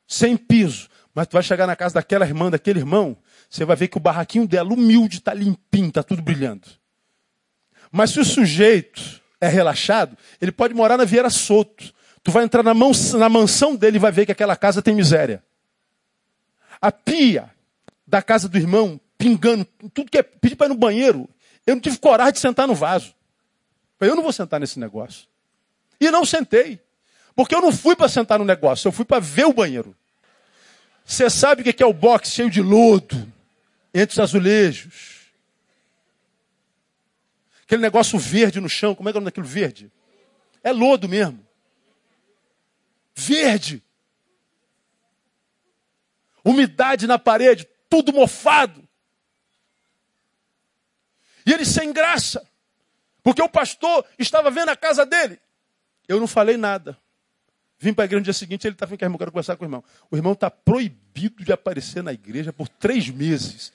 [0.07, 3.15] sem piso, mas tu vai chegar na casa daquela irmã, daquele irmão,
[3.49, 6.67] você vai ver que o barraquinho dela, humilde, está limpinho, está tudo brilhando.
[7.91, 11.93] Mas se o sujeito é relaxado, ele pode morar na Vieira Soto.
[12.23, 14.93] Tu vai entrar na, mão, na mansão dele e vai ver que aquela casa tem
[14.93, 15.43] miséria.
[16.81, 17.49] A pia
[18.05, 21.27] da casa do irmão, pingando, tudo que é pedir para ir no banheiro.
[21.65, 23.13] Eu não tive coragem de sentar no vaso.
[24.07, 25.27] Eu não vou sentar nesse negócio.
[25.99, 26.79] E não sentei.
[27.35, 29.95] Porque eu não fui para sentar no negócio, eu fui para ver o banheiro.
[31.05, 33.31] Você sabe o que é o box cheio de lodo
[33.93, 35.19] entre os azulejos?
[37.63, 39.91] Aquele negócio verde no chão, como é que é o nome daquilo verde?
[40.63, 41.45] É lodo mesmo.
[43.15, 43.83] Verde.
[46.43, 48.87] Umidade na parede, tudo mofado.
[51.45, 52.48] E ele sem graça.
[53.23, 55.39] Porque o pastor estava vendo a casa dele.
[56.07, 56.97] Eu não falei nada.
[57.77, 59.67] Vim para a igreja no dia seguinte, ele está falando que quero conversar com o
[59.67, 59.83] irmão.
[60.11, 63.71] O irmão está proibido de aparecer na igreja por três meses.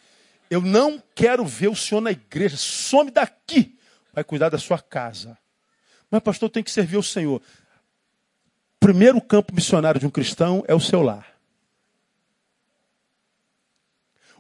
[0.51, 2.57] Eu não quero ver o senhor na igreja.
[2.57, 3.79] Some daqui.
[4.13, 5.39] Vai cuidar da sua casa.
[6.11, 7.43] Mas, pastor, tem que servir ao Senhor.
[8.79, 11.27] Primeiro campo missionário de um cristão é o seu lar.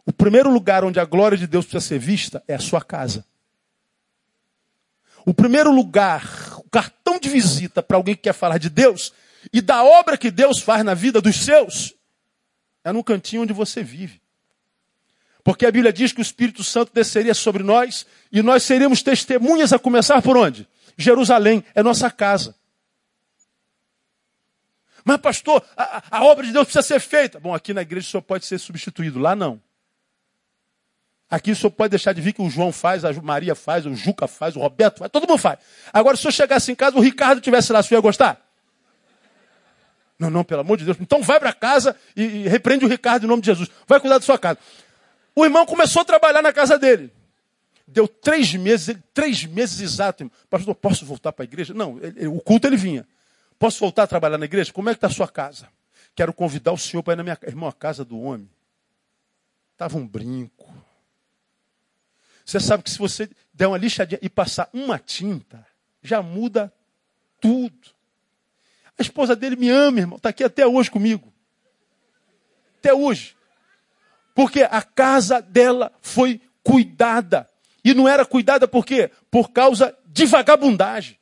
[0.06, 3.24] O primeiro lugar onde a glória de Deus precisa ser vista é a sua casa.
[5.24, 9.12] O primeiro lugar, o cartão de visita para alguém que quer falar de Deus
[9.52, 11.94] e da obra que Deus faz na vida dos seus,
[12.82, 14.20] é no cantinho onde você vive.
[15.42, 19.72] Porque a Bíblia diz que o Espírito Santo desceria sobre nós e nós seríamos testemunhas
[19.72, 20.66] a começar por onde?
[20.96, 22.54] Jerusalém, é nossa casa.
[25.04, 27.38] Mas, pastor, a, a, obra de Deus precisa ser feita.
[27.38, 29.60] Bom, aqui na igreja só pode ser substituído, lá não.
[31.34, 34.28] Aqui só pode deixar de vir que o João faz, a Maria faz, o Juca
[34.28, 35.58] faz, o Roberto faz, todo mundo faz.
[35.92, 38.40] Agora, se eu chegasse em casa, o Ricardo tivesse lá, você ia gostar?
[40.16, 40.96] Não, não, pelo amor de Deus.
[41.00, 43.68] Então vai para casa e, e, repreende o Ricardo em nome de Jesus.
[43.84, 44.60] Vai cuidar da sua casa.
[45.34, 47.12] O irmão começou a trabalhar na casa dele.
[47.84, 50.28] Deu três meses, três meses exatos.
[50.48, 51.74] Pastor, posso voltar para a igreja?
[51.74, 53.04] Não, ele, o culto ele vinha.
[53.58, 54.72] Posso voltar a trabalhar na igreja?
[54.72, 55.66] Como é que está a sua casa?
[56.14, 57.50] Quero convidar o senhor para ir na minha casa.
[57.50, 58.48] Irmão, a casa do homem
[59.72, 60.72] estava um brinco.
[62.44, 65.66] Você sabe que se você der uma lixadinha e passar uma tinta,
[66.02, 66.72] já muda
[67.40, 67.90] tudo.
[68.98, 70.16] A esposa dele me ama, irmão.
[70.16, 71.32] Está aqui até hoje comigo.
[72.78, 73.36] Até hoje.
[74.34, 77.48] Porque a casa dela foi cuidada.
[77.84, 79.10] E não era cuidada por quê?
[79.30, 81.18] Por causa de vagabundagem,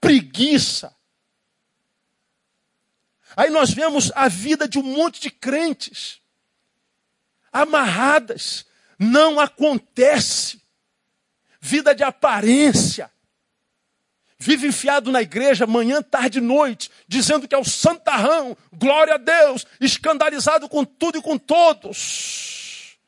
[0.00, 0.94] preguiça.
[3.36, 6.20] Aí nós vemos a vida de um monte de crentes
[7.52, 8.66] amarradas.
[9.00, 10.60] Não acontece.
[11.58, 13.10] Vida de aparência.
[14.38, 19.18] Vive enfiado na igreja manhã, tarde e noite, dizendo que é o santarrão, glória a
[19.18, 22.98] Deus, escandalizado com tudo e com todos.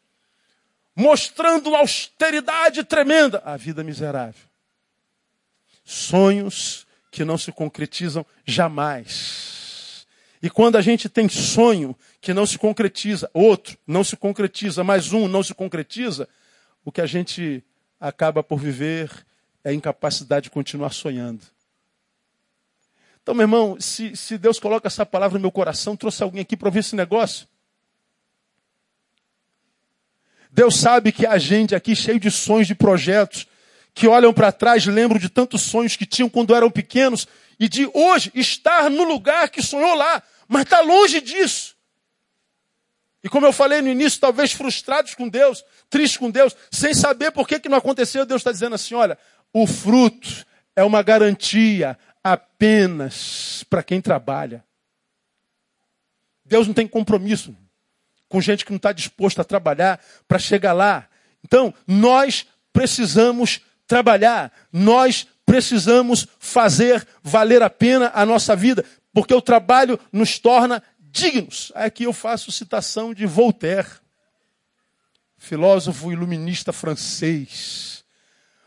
[0.95, 3.43] Mostrando uma austeridade tremenda.
[3.45, 4.43] A vida miserável.
[5.85, 9.52] Sonhos que não se concretizam jamais.
[10.43, 15.13] E quando a gente tem sonho que não se concretiza, outro não se concretiza, mais
[15.13, 16.29] um não se concretiza,
[16.85, 17.63] o que a gente
[18.01, 19.25] acaba por viver
[19.63, 21.41] é a incapacidade de continuar sonhando.
[23.23, 26.57] Então, meu irmão, se, se Deus coloca essa palavra no meu coração, trouxe alguém aqui
[26.57, 27.47] para ouvir esse negócio.
[30.51, 33.47] Deus sabe que a gente aqui, cheio de sonhos, de projetos,
[33.95, 37.29] que olham para trás, lembram de tantos sonhos que tinham quando eram pequenos,
[37.61, 40.21] e de hoje estar no lugar que sonhou lá,
[40.53, 41.75] mas está longe disso.
[43.25, 47.31] E como eu falei no início, talvez frustrados com Deus, tristes com Deus, sem saber
[47.31, 49.17] por que, que não aconteceu, Deus está dizendo assim: olha,
[49.51, 50.45] o fruto
[50.77, 54.63] é uma garantia apenas para quem trabalha.
[56.45, 57.57] Deus não tem compromisso
[58.29, 61.09] com gente que não está disposto a trabalhar para chegar lá.
[61.43, 69.43] Então, nós precisamos trabalhar, nós precisamos fazer valer a pena a nossa vida, porque o
[69.43, 71.71] trabalho nos torna dignos.
[71.75, 73.89] Aqui eu faço citação de Voltaire,
[75.37, 78.05] filósofo iluminista francês.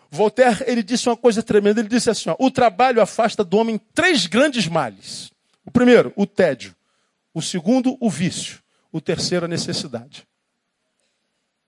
[0.10, 3.80] Voltaire, ele disse uma coisa tremenda, ele disse assim, ó, o trabalho afasta do homem
[3.94, 5.32] três grandes males.
[5.66, 6.76] O primeiro, o tédio.
[7.34, 8.60] O segundo, o vício.
[8.92, 10.26] O terceiro, a necessidade.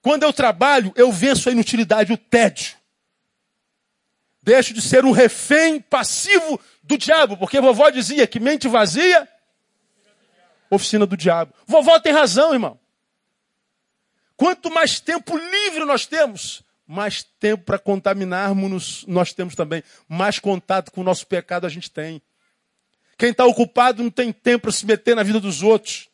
[0.02, 2.77] Quando eu trabalho, eu venço a inutilidade, o tédio.
[4.48, 9.28] Deixo de ser um refém passivo do diabo, porque vovó dizia que mente vazia
[10.70, 11.54] oficina do diabo.
[11.66, 12.80] Vovó tem razão, irmão.
[14.38, 19.84] Quanto mais tempo livre nós temos, mais tempo para contaminarmos nós temos também.
[20.08, 22.22] Mais contato com o nosso pecado a gente tem.
[23.18, 26.08] Quem está ocupado não tem tempo para se meter na vida dos outros.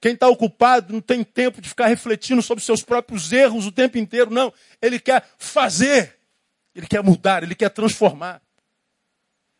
[0.00, 3.98] Quem está ocupado não tem tempo de ficar refletindo sobre seus próprios erros o tempo
[3.98, 4.30] inteiro.
[4.30, 4.50] Não.
[4.80, 6.23] Ele quer fazer.
[6.74, 7.42] Ele quer mudar.
[7.42, 8.42] Ele quer transformar.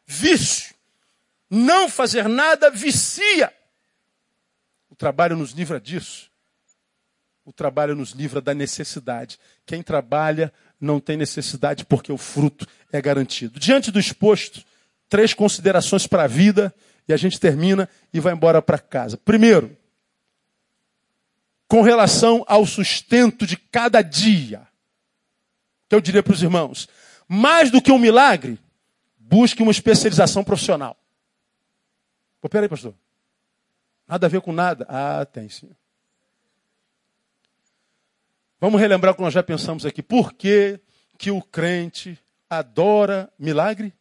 [0.06, 0.74] Vício.
[1.48, 3.52] Não fazer nada vicia.
[4.90, 6.30] O trabalho nos livra disso.
[7.44, 9.38] O trabalho nos livra da necessidade.
[9.66, 13.60] Quem trabalha não tem necessidade porque o fruto é garantido.
[13.60, 14.64] Diante do exposto,
[15.08, 16.74] três considerações para a vida
[17.06, 19.16] e a gente termina e vai embora para casa.
[19.16, 19.76] Primeiro,
[21.68, 24.66] com relação ao sustento de cada dia,
[25.88, 26.88] que eu diria para os irmãos,
[27.28, 28.58] mais do que um milagre,
[29.18, 30.96] busque uma especialização profissional.
[32.40, 32.94] Pô, peraí, pastor.
[34.06, 34.86] Nada a ver com nada?
[34.88, 35.70] Ah, tem sim.
[38.60, 40.02] Vamos relembrar o que nós já pensamos aqui.
[40.02, 40.80] Por que,
[41.18, 42.18] que o crente
[42.48, 43.92] adora milagre?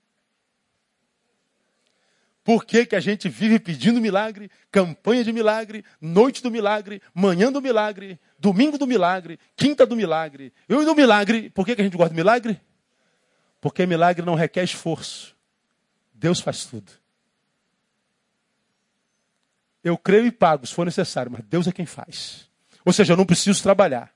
[2.43, 7.49] Por que, que a gente vive pedindo milagre, campanha de milagre, noite do milagre, manhã
[7.49, 10.53] do milagre, domingo do milagre, quinta do milagre?
[10.67, 11.49] Eu e do milagre.
[11.49, 12.59] Por que, que a gente gosta milagre?
[13.63, 15.33] Porque milagre não requer esforço.
[16.13, 16.91] Deus faz tudo.
[19.81, 22.49] Eu creio e pago se for necessário, mas Deus é quem faz.
[22.83, 24.13] Ou seja, eu não preciso trabalhar.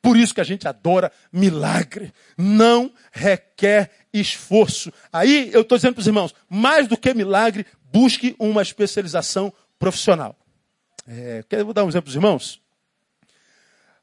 [0.00, 2.14] Por isso que a gente adora milagre.
[2.38, 4.92] Não requer esforço.
[5.12, 10.38] Aí eu estou dizendo para os irmãos, mais do que milagre, busque uma especialização profissional.
[11.04, 12.62] É, quer, vou dar um exemplo para os irmãos?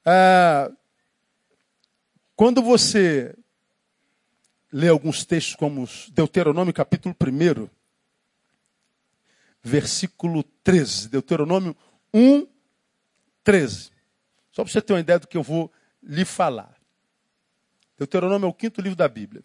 [0.06, 0.70] Ah,
[2.36, 3.34] quando você
[4.72, 7.70] lê alguns textos como Deuteronômio capítulo 1,
[9.64, 11.10] versículo 13.
[11.10, 11.76] Deuteronômio
[12.14, 12.48] 1,
[13.44, 13.92] 13.
[14.52, 16.76] Só para você ter uma ideia do que eu vou lhe falar.
[17.98, 19.44] Deuteronômio é o quinto livro da Bíblia.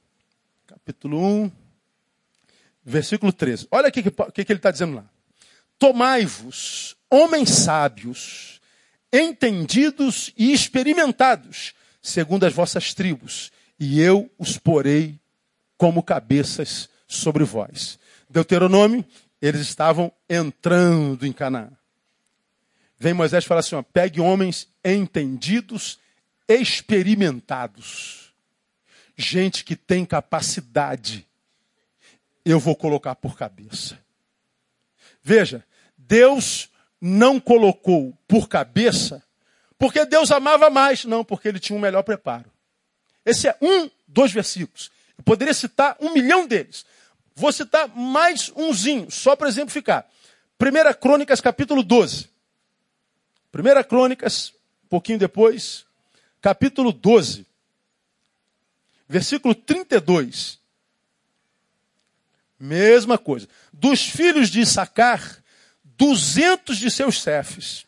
[0.67, 1.53] Capítulo 1,
[2.85, 3.67] versículo 13.
[3.71, 5.11] Olha o que, que ele está dizendo lá.
[5.79, 8.61] Tomai-vos, homens sábios,
[9.13, 15.19] entendidos e experimentados, segundo as vossas tribos, e eu os porei
[15.77, 17.99] como cabeças sobre vós.
[18.29, 19.05] Deuteronômio
[19.41, 21.71] eles estavam entrando em Canaã.
[22.99, 25.99] Vem Moisés e fala assim: ó, pegue homens entendidos,
[26.49, 28.33] experimentados,
[29.17, 31.27] gente que tem capacidade,
[32.45, 33.99] eu vou colocar por cabeça.
[35.23, 35.65] Veja,
[35.97, 36.71] Deus
[37.01, 39.23] não colocou por cabeça
[39.79, 42.51] porque Deus amava mais, não, porque ele tinha um melhor preparo.
[43.25, 44.91] Esse é um dos versículos.
[45.17, 46.85] Eu poderia citar um milhão deles.
[47.35, 50.07] Vou citar mais umzinho, só para exemplificar.
[50.61, 52.29] 1 Crônicas, capítulo 12.
[53.53, 54.53] 1 Crônicas,
[54.85, 55.85] um pouquinho depois,
[56.41, 57.47] capítulo 12,
[59.09, 60.59] versículo 32.
[62.59, 63.49] Mesma coisa.
[63.73, 65.43] Dos filhos de Issacar,
[65.83, 67.87] duzentos de seus chefes,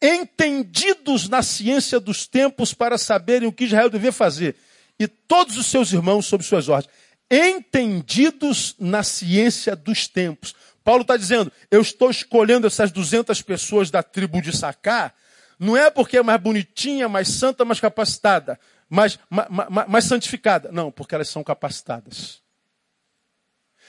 [0.00, 4.56] entendidos na ciência dos tempos para saberem o que Israel devia fazer,
[5.00, 6.92] e todos os seus irmãos sob suas ordens,
[7.30, 10.54] entendidos na ciência dos tempos.
[10.84, 15.14] Paulo está dizendo, eu estou escolhendo essas 200 pessoas da tribo de Sacar,
[15.58, 20.70] não é porque é mais bonitinha, mais santa, mais capacitada, mais, mais, mais santificada.
[20.70, 22.42] Não, porque elas são capacitadas.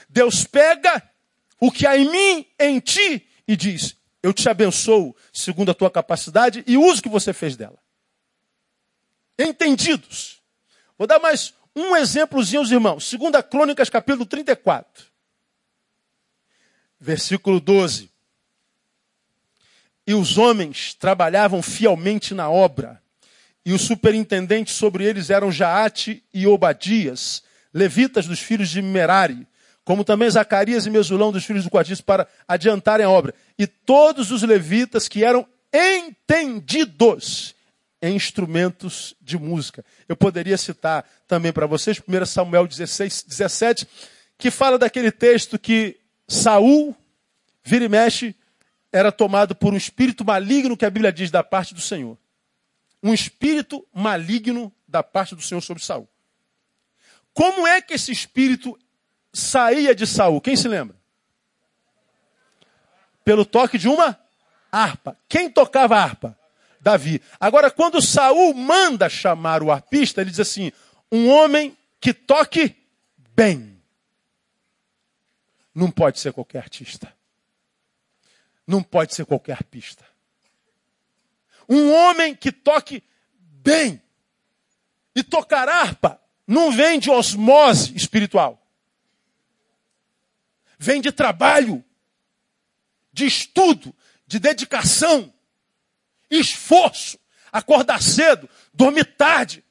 [0.10, 1.02] Deus pega
[1.60, 5.90] o que há em mim, em ti, e diz: Eu te abençoo segundo a tua
[5.90, 7.80] capacidade e uso o que você fez dela.
[9.40, 10.41] Entendidos.
[11.02, 13.10] Vou dar mais um exemplozinho aos irmãos.
[13.10, 15.04] Segunda Crônicas, capítulo 34.
[17.00, 18.08] Versículo 12.
[20.06, 23.02] E os homens trabalhavam fielmente na obra,
[23.66, 27.42] e os superintendentes sobre eles eram Jaate e Obadias,
[27.74, 29.48] levitas dos filhos de Merari,
[29.84, 33.34] como também Zacarias e Mesulão dos filhos do Quadis, para adiantarem a obra.
[33.58, 37.56] E todos os levitas que eram entendidos
[38.02, 39.86] em instrumentos de música.
[40.10, 43.88] Eu poderia citar também para vocês 1 Samuel 16, 17,
[44.38, 46.96] que fala daquele texto que Saul,
[47.64, 48.36] vira e mexe,
[48.92, 52.18] era tomado por um espírito maligno que a Bíblia diz da parte do Senhor.
[53.04, 56.10] Um espírito maligno da parte do Senhor sobre Saul.
[57.34, 58.78] Como é que esse espírito
[59.32, 60.42] saía de Saul?
[60.42, 60.96] Quem se lembra?
[63.24, 64.20] Pelo toque de uma
[64.72, 65.18] harpa.
[65.30, 66.38] Quem tocava harpa?
[66.82, 67.22] Davi.
[67.40, 70.72] Agora, quando Saul manda chamar o arpista, ele diz assim:
[71.12, 72.76] um homem que toque
[73.36, 73.80] bem.
[75.74, 77.14] Não pode ser qualquer artista.
[78.68, 80.04] Não pode ser qualquer arpista.
[81.70, 83.04] Um homem que toque
[83.40, 84.02] bem.
[85.16, 88.62] E tocar harpa não vem de osmose espiritual
[90.82, 91.86] vem de trabalho,
[93.14, 95.31] de estudo, de dedicação,
[96.40, 97.20] esforço,
[97.52, 99.64] acordar cedo, dormir tarde,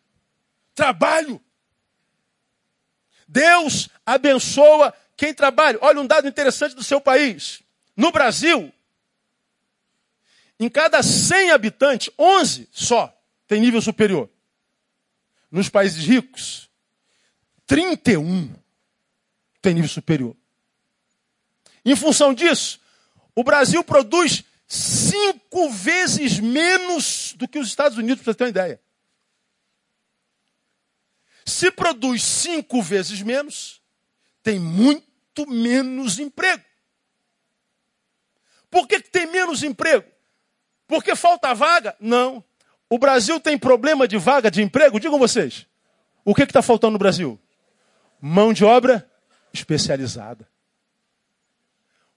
[0.75, 1.43] trabalho.
[3.27, 5.79] Deus abençoa quem trabalha.
[5.81, 7.63] Olha um dado interessante do seu país.
[7.97, 8.73] No Brasil,
[10.59, 13.15] em cada 100 habitantes, 11 só
[13.47, 14.29] tem nível superior.
[15.51, 16.71] Nos países ricos,
[17.67, 18.55] 31
[19.63, 20.37] tem nível superior.
[21.85, 22.81] Em função disso,
[23.35, 28.51] o Brasil produz cinco vezes menos do que os Estados Unidos, para você ter uma
[28.51, 28.81] ideia.
[31.45, 33.83] Se produz cinco vezes menos,
[34.45, 36.63] tem muito menos emprego.
[38.71, 40.09] Por que, que tem menos emprego?
[40.87, 41.97] Porque falta vaga?
[41.99, 42.45] Não.
[42.89, 45.01] O Brasil tem problema de vaga de emprego?
[45.01, 45.67] Digam vocês.
[46.25, 47.41] O que está faltando no Brasil?
[48.21, 49.11] Mão de obra
[49.53, 50.49] especializada.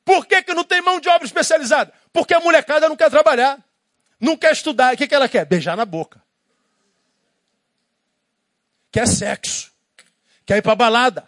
[0.05, 1.93] Por que, que não tem mão de obra especializada?
[2.11, 3.63] Porque a molecada não quer trabalhar,
[4.19, 4.93] não quer estudar.
[4.93, 5.45] O que, que ela quer?
[5.45, 6.21] Beijar na boca.
[8.91, 9.71] Quer sexo.
[10.45, 11.27] Quer ir para balada.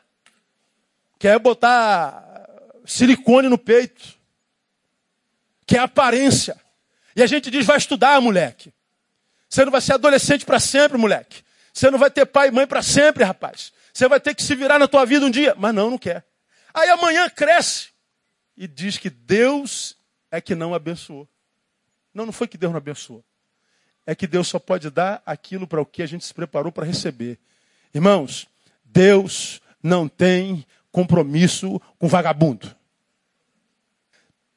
[1.18, 2.24] Quer botar
[2.86, 4.14] silicone no peito.
[5.66, 6.60] Quer aparência.
[7.16, 8.74] E a gente diz: vai estudar, moleque.
[9.50, 11.44] Você não vai ser adolescente para sempre, moleque.
[11.74, 13.72] Você não vai ter pai e mãe para sempre, rapaz.
[13.94, 15.56] Você vai ter que se virar na tua vida um dia.
[15.58, 16.26] Mas não, não quer.
[16.74, 17.95] Aí amanhã cresce
[18.58, 19.98] e diz que Deus
[20.32, 21.28] é que não abençoou.
[22.14, 23.24] Não, não foi que Deus não abençoou.
[24.06, 26.86] É que Deus só pode dar aquilo para o que a gente se preparou para
[26.86, 27.40] receber.
[27.94, 28.48] Irmãos,
[28.84, 32.74] Deus não tem compromisso com vagabundo.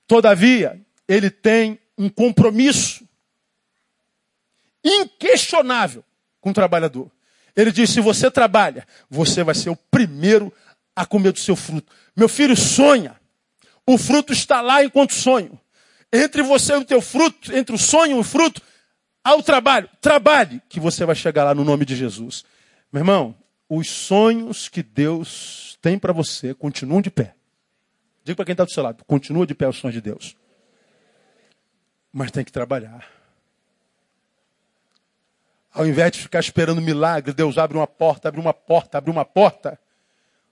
[0.06, 3.06] Todavia, ele tem um compromisso
[4.84, 6.04] inquestionável
[6.40, 7.10] com o trabalhador.
[7.56, 10.52] Ele diz: se você trabalha, você vai ser o primeiro
[10.94, 11.92] a comer do seu fruto.
[12.16, 13.17] Meu filho sonha
[13.88, 15.58] o fruto está lá enquanto sonho.
[16.12, 18.60] Entre você e o teu fruto, entre o sonho e o fruto,
[19.24, 19.88] há o trabalho.
[19.98, 22.44] Trabalhe, que você vai chegar lá no nome de Jesus.
[22.92, 23.34] Meu irmão,
[23.66, 27.34] os sonhos que Deus tem para você continuam de pé.
[28.22, 30.36] Diga para quem está do seu lado, continua de pé os sonhos de Deus.
[32.12, 33.06] Mas tem que trabalhar.
[35.72, 39.24] Ao invés de ficar esperando milagre, Deus abre uma porta, abre uma porta, abre uma
[39.24, 39.80] porta.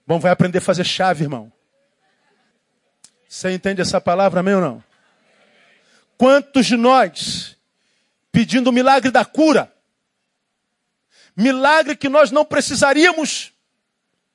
[0.07, 1.53] Bom, vai aprender a fazer chave, irmão.
[3.29, 4.85] Você entende essa palavra, amém ou não?
[6.17, 7.57] Quantos de nós,
[8.33, 9.73] pedindo o milagre da cura,
[11.37, 13.53] Milagre que nós não precisaríamos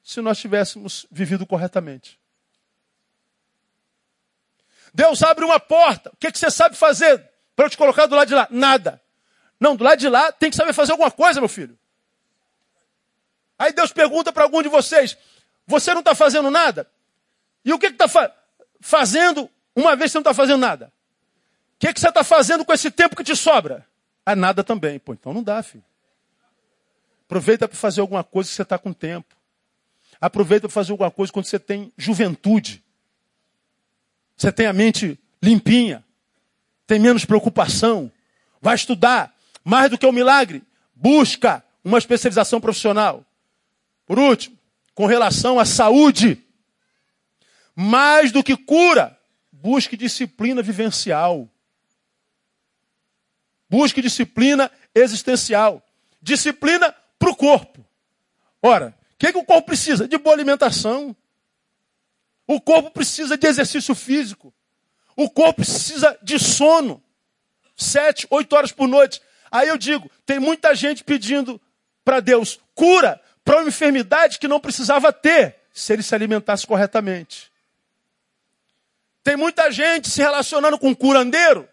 [0.04, 2.20] se nós tivéssemos vivido corretamente.
[4.94, 6.12] Deus abre uma porta.
[6.14, 8.48] O que, que você sabe fazer para eu te colocar do lado de lá?
[8.52, 9.02] Nada.
[9.60, 11.78] Não, do lado de lá tem que saber fazer alguma coisa, meu filho.
[13.58, 15.18] Aí Deus pergunta para algum de vocês:
[15.66, 16.88] Você não está fazendo nada?
[17.66, 18.32] E o que está fa
[18.82, 20.92] fazendo uma vez você não está fazendo nada?
[21.76, 23.88] O que, que você está fazendo com esse tempo que te sobra?
[24.26, 25.00] Ah, nada também.
[25.00, 25.84] Pô, então não dá, filho.
[27.26, 29.36] Aproveita para fazer alguma coisa que você está com tempo.
[30.20, 32.84] Aproveita para fazer alguma coisa quando você tem juventude.
[34.36, 36.04] Você tem a mente limpinha.
[36.86, 38.12] Tem menos preocupação.
[38.62, 39.34] Vai estudar.
[39.64, 40.64] Mais do que um milagre,
[40.96, 43.24] busca uma especialização profissional.
[44.06, 44.58] Por último,
[44.94, 46.44] com relação à saúde,
[47.76, 49.18] mais do que cura,
[49.52, 51.50] busque disciplina vivencial.
[53.70, 55.84] Busque disciplina existencial.
[56.22, 57.86] Disciplina para o corpo.
[58.62, 60.08] Ora, o que, que o corpo precisa?
[60.08, 61.16] De boa alimentação.
[62.48, 64.54] O corpo precisa de exercício físico.
[65.16, 67.02] O corpo precisa de sono.
[67.76, 69.22] Sete, oito horas por noite.
[69.52, 71.62] Aí eu digo, tem muita gente pedindo
[72.04, 77.51] para Deus cura para uma enfermidade que não precisava ter se ele se alimentasse corretamente.
[79.24, 81.68] Tem muita gente se relacionando com curandeiro.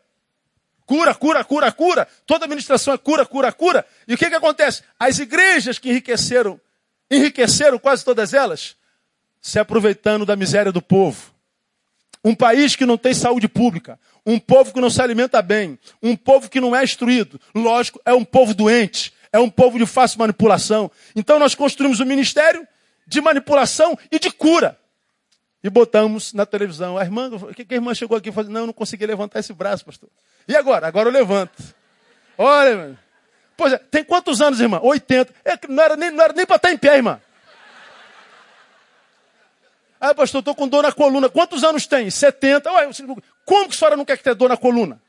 [0.84, 2.09] Cura, cura, cura, cura.
[2.26, 3.84] Toda administração é cura, cura, cura.
[4.07, 4.82] E o que, que acontece?
[4.99, 6.61] As igrejas que enriqueceram,
[7.11, 8.74] enriqueceram quase todas elas,
[9.40, 11.34] se aproveitando da miséria do povo.
[12.24, 16.16] Um país que não tem saúde pública, um povo que não se alimenta bem, um
[16.16, 20.18] povo que não é instruído, lógico, é um povo doente, é um povo de fácil
[20.18, 20.90] manipulação.
[21.14, 22.66] Então nós construímos um ministério
[23.07, 24.78] de manipulação e de cura.
[25.62, 26.96] E botamos na televisão.
[26.96, 28.50] A irmã, que, a irmã chegou aqui e falou?
[28.50, 30.09] Não, não consegui levantar esse braço, pastor.
[30.46, 30.86] E agora?
[30.86, 31.62] Agora eu levanto.
[32.36, 32.98] Olha.
[33.56, 34.78] Pois é, tem quantos anos, irmã?
[34.80, 35.34] 80.
[35.44, 37.20] É, não era nem, não era nem para estar em pé, irmã.
[40.00, 41.28] Ah, pastor, estou com dor na coluna.
[41.28, 42.09] Quantos anos tem?
[42.09, 42.70] 70.
[42.70, 42.88] Ué,
[43.44, 45.02] como que a senhora não quer que tenha dor na coluna?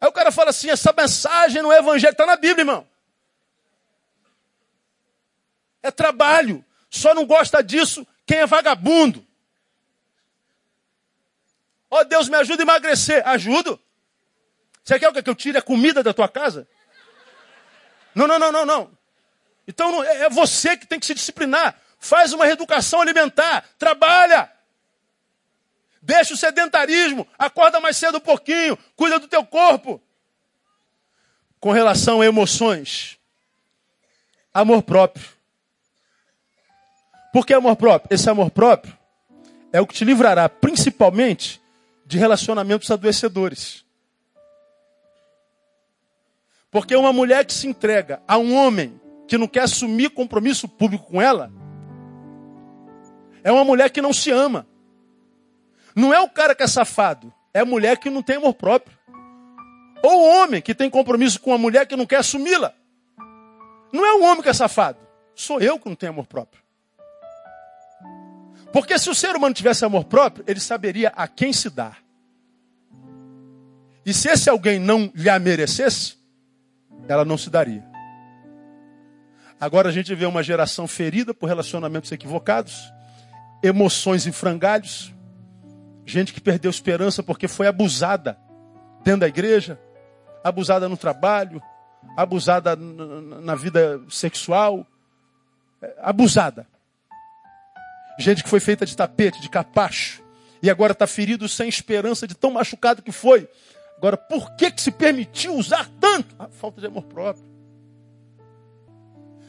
[0.00, 2.86] Aí o cara fala assim: essa mensagem no evangelho está na Bíblia, irmão.
[5.80, 6.64] É trabalho.
[6.90, 9.26] Só não gosta disso quem é vagabundo.
[11.90, 13.26] Ó oh, Deus, me ajuda a emagrecer.
[13.26, 13.80] Ajudo.
[14.82, 16.66] Você quer que eu tire a comida da tua casa?
[18.14, 18.98] Não, não, não, não, não.
[19.66, 21.78] Então é, é você que tem que se disciplinar.
[21.98, 23.64] Faz uma reeducação alimentar.
[23.78, 24.50] Trabalha.
[26.02, 27.26] Deixa o sedentarismo.
[27.38, 28.76] Acorda mais cedo um pouquinho.
[28.94, 30.02] Cuida do teu corpo.
[31.58, 33.18] Com relação a emoções.
[34.52, 35.33] Amor próprio.
[37.34, 38.14] Por que amor próprio?
[38.14, 38.96] Esse amor próprio
[39.72, 41.60] é o que te livrará principalmente
[42.06, 43.84] de relacionamentos adoecedores.
[46.70, 51.06] Porque uma mulher que se entrega a um homem que não quer assumir compromisso público
[51.06, 51.52] com ela,
[53.42, 54.64] é uma mulher que não se ama.
[55.92, 58.96] Não é o cara que é safado, é a mulher que não tem amor próprio.
[60.04, 62.72] Ou o homem que tem compromisso com a mulher que não quer assumi-la.
[63.92, 65.00] Não é o homem que é safado,
[65.34, 66.63] sou eu que não tenho amor próprio.
[68.74, 72.02] Porque se o ser humano tivesse amor próprio, ele saberia a quem se dar.
[74.04, 76.16] E se esse alguém não lhe a merecesse,
[77.06, 77.84] ela não se daria.
[79.60, 82.92] Agora a gente vê uma geração ferida por relacionamentos equivocados,
[83.62, 85.14] emoções em frangalhos,
[86.04, 88.36] gente que perdeu esperança porque foi abusada
[89.04, 89.78] dentro da igreja,
[90.42, 91.62] abusada no trabalho,
[92.16, 94.84] abusada na vida sexual,
[95.80, 96.73] é, abusada.
[98.18, 100.22] Gente que foi feita de tapete, de capacho,
[100.62, 103.48] e agora está ferido sem esperança de tão machucado que foi.
[103.96, 106.34] Agora, por que, que se permitiu usar tanto?
[106.38, 107.44] A falta de amor próprio.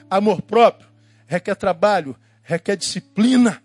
[0.10, 0.96] Amor próprio
[1.28, 3.62] requer trabalho, requer disciplina.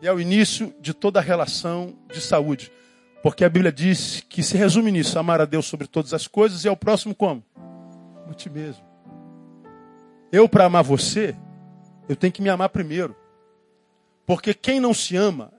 [0.00, 2.70] E é o início de toda a relação de saúde.
[3.22, 6.64] Porque a Bíblia diz que se resume nisso: amar a Deus sobre todas as coisas
[6.64, 7.42] e ao próximo como?
[8.22, 8.85] Como ti mesmo.
[10.32, 11.36] Eu, para amar você,
[12.08, 13.16] eu tenho que me amar primeiro.
[14.26, 15.52] Porque quem não se ama,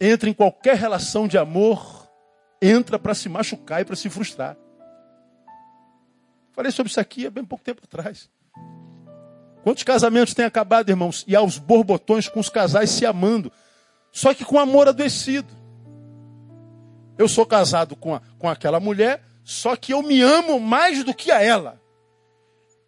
[0.00, 2.08] entra em qualquer relação de amor,
[2.60, 4.56] entra para se machucar e para se frustrar.
[6.52, 8.30] Falei sobre isso aqui há bem pouco tempo atrás.
[9.62, 11.24] Quantos casamentos têm acabado, irmãos?
[11.26, 13.50] E aos borbotões com os casais se amando.
[14.12, 15.52] Só que com amor adoecido.
[17.16, 21.14] Eu sou casado com, a, com aquela mulher, só que eu me amo mais do
[21.14, 21.81] que a ela.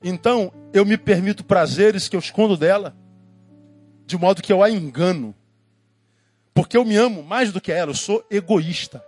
[0.07, 2.95] Então, eu me permito prazeres que eu escondo dela,
[4.05, 5.35] de modo que eu a engano.
[6.53, 9.03] Porque eu me amo mais do que ela, eu sou egoísta.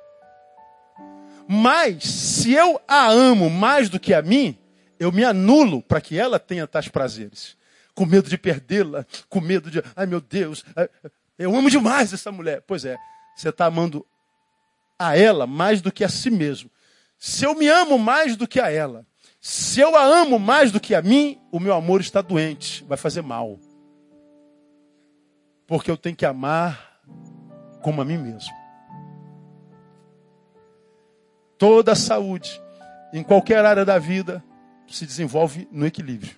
[1.46, 4.56] Mas, se eu a amo mais do que a mim,
[4.98, 7.58] eu me anulo para que ela tenha tais prazeres.
[7.94, 10.88] Com medo de perdê-la, com medo de, ai meu Deus, ai,
[11.38, 12.62] eu amo demais essa mulher.
[12.66, 12.96] Pois é,
[13.36, 14.04] você está amando
[14.98, 16.70] a ela mais do que a si mesmo.
[17.18, 19.06] Se eu me amo mais do que a ela,
[19.48, 22.98] se eu a amo mais do que a mim, o meu amor está doente, vai
[22.98, 23.60] fazer mal.
[25.68, 27.00] Porque eu tenho que amar
[27.80, 28.52] como a mim mesmo.
[31.56, 32.60] Toda a saúde,
[33.12, 34.42] em qualquer área da vida,
[34.88, 36.34] se desenvolve no equilíbrio.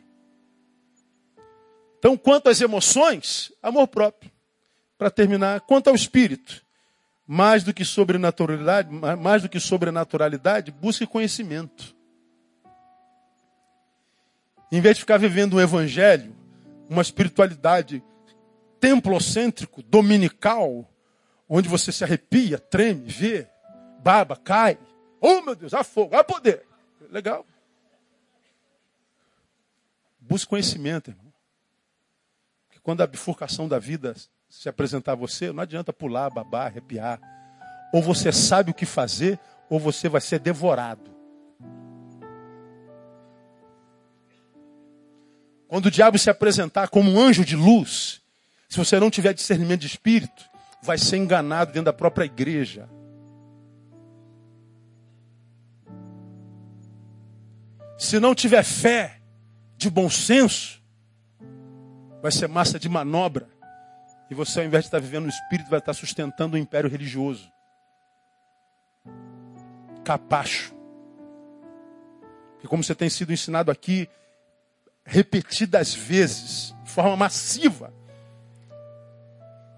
[1.99, 4.31] Então, quanto às emoções, amor próprio.
[4.99, 6.63] Para terminar, quanto ao espírito,
[7.27, 11.97] mais do que sobrenaturalidade, mais do que sobrenaturalidade, busque conhecimento.
[14.71, 16.37] Em vez de ficar vivendo um evangelho,
[16.89, 18.03] uma espiritualidade
[18.81, 20.89] templocêntrico, dominical,
[21.49, 23.49] onde você se arrepia, treme, vê,
[24.01, 24.79] baba, cai.
[25.21, 26.66] Oh, meu Deus, há fogo, há poder.
[27.11, 27.47] Legal.
[30.21, 31.33] Busque conhecimento, irmão.
[32.66, 34.14] Porque quando a bifurcação da vida
[34.49, 37.21] se apresentar a você, não adianta pular, babar, arrepiar.
[37.93, 39.39] Ou você sabe o que fazer,
[39.71, 41.18] ou você vai ser devorado.
[45.69, 48.23] Quando o diabo se apresentar como um anjo de luz,
[48.69, 50.49] se você não tiver discernimento de espírito,
[50.83, 52.89] vai ser enganado dentro da própria igreja.
[57.99, 59.21] Se não tiver fé
[59.77, 60.83] de bom senso,
[62.23, 63.47] vai ser massa de manobra.
[64.31, 66.89] E você, ao invés de estar vivendo no espírito, vai estar sustentando o um império
[66.89, 67.51] religioso.
[70.03, 70.75] Capacho.
[72.53, 74.09] Porque como você tem sido ensinado aqui
[75.09, 77.93] repetidas vezes, de forma massiva,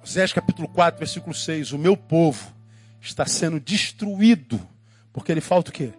[0.03, 2.53] Osés capítulo 4, versículo 6, o meu povo
[3.01, 4.61] está sendo destruído,
[5.13, 5.93] porque ele falta o quê?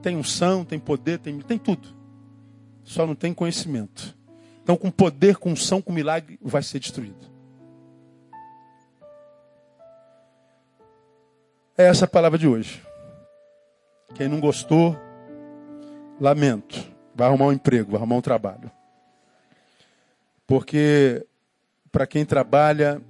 [0.00, 1.94] Tem unção, tem poder, tem, tem tudo.
[2.84, 4.16] Só não tem conhecimento.
[4.62, 7.28] Então, com poder, com unção, com milagre, vai ser destruído.
[11.76, 12.82] É essa a palavra de hoje.
[14.14, 14.96] Quem não gostou,
[16.18, 16.97] lamento.
[17.18, 18.70] Vai arrumar um emprego, vai arrumar um trabalho.
[20.46, 21.26] Porque
[21.90, 23.02] para quem trabalha,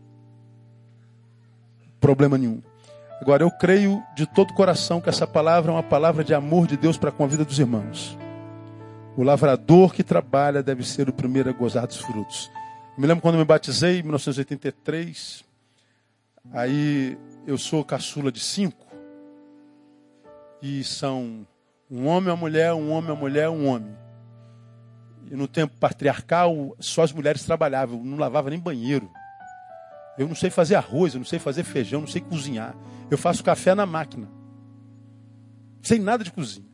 [2.01, 2.63] problema nenhum.
[3.21, 6.75] Agora, eu creio de todo coração que essa palavra é uma palavra de amor de
[6.75, 8.17] Deus para com a vida dos irmãos.
[9.15, 12.51] O lavrador que trabalha deve ser o primeiro a gozar dos frutos.
[12.97, 15.45] Eu me lembro quando me batizei, em 1983.
[16.51, 18.87] Aí eu sou caçula de cinco.
[20.63, 21.47] E são
[21.91, 23.97] um homem, uma mulher, um homem, uma mulher, um homem.
[25.31, 29.11] E no tempo patriarcal, só as mulheres trabalhavam, não lavava nem banheiro.
[30.19, 32.75] Eu não sei fazer arroz, eu não sei fazer feijão, não sei cozinhar.
[33.11, 34.29] Eu faço café na máquina.
[35.83, 36.67] Sem nada de cozinha.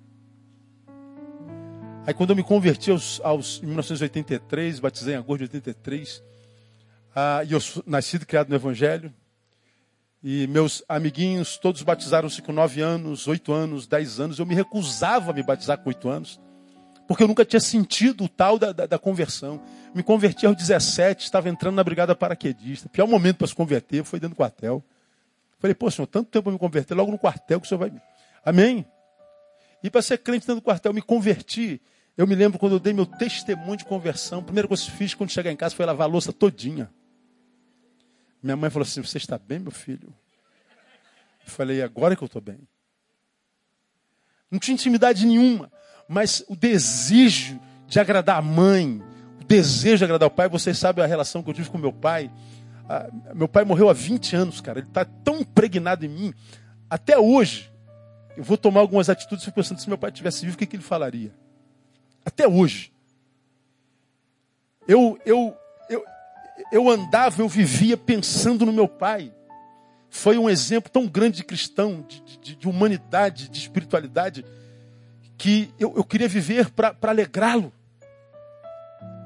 [2.06, 6.22] Aí quando eu me converti aos, aos em 1983, batizei em agosto de 83,
[7.14, 9.12] ah, e eu nasci e criado no Evangelho,
[10.26, 14.38] e meus amiguinhos todos batizaram-se com 9 anos, 8 anos, 10 anos.
[14.38, 16.40] Eu me recusava a me batizar com 8 anos.
[17.06, 19.60] Porque eu nunca tinha sentido o tal da, da, da conversão.
[19.94, 22.86] Me converti aos 17, estava entrando na brigada paraquedista.
[22.86, 24.82] O pior momento para se converter foi dentro do quartel.
[25.58, 27.92] Falei, pô, senhor, tanto tempo para me converter, logo no quartel que o senhor vai.
[28.42, 28.86] Amém?
[29.82, 31.82] E para ser crente dentro do quartel, me converti.
[32.16, 34.38] Eu me lembro quando eu dei meu testemunho de conversão.
[34.38, 36.90] A primeira coisa que eu fiz quando chegar em casa foi lavar a louça todinha.
[38.45, 40.14] Minha mãe falou assim: Você está bem, meu filho?
[41.45, 42.61] Eu falei: Agora que eu estou bem.
[44.51, 45.72] Não tinha intimidade nenhuma
[46.09, 49.03] mas o desejo de agradar a mãe,
[49.40, 51.92] o desejo de agradar o pai, vocês sabem a relação que eu tive com meu
[51.92, 52.30] pai.
[52.88, 54.78] Ah, meu pai morreu há 20 anos, cara.
[54.78, 56.34] Ele está tão impregnado em mim.
[56.88, 57.72] Até hoje,
[58.36, 60.82] eu vou tomar algumas atitudes pensando se meu pai tivesse vivo, o que, que ele
[60.82, 61.34] falaria?
[62.24, 62.92] Até hoje.
[64.86, 65.57] Eu, eu,
[66.70, 69.32] eu, andava, eu vivia pensando no meu pai.
[70.09, 74.44] Foi um exemplo tão grande de cristão, de, de, de humanidade, de espiritualidade
[75.36, 77.72] que eu, eu queria viver para alegrá-lo.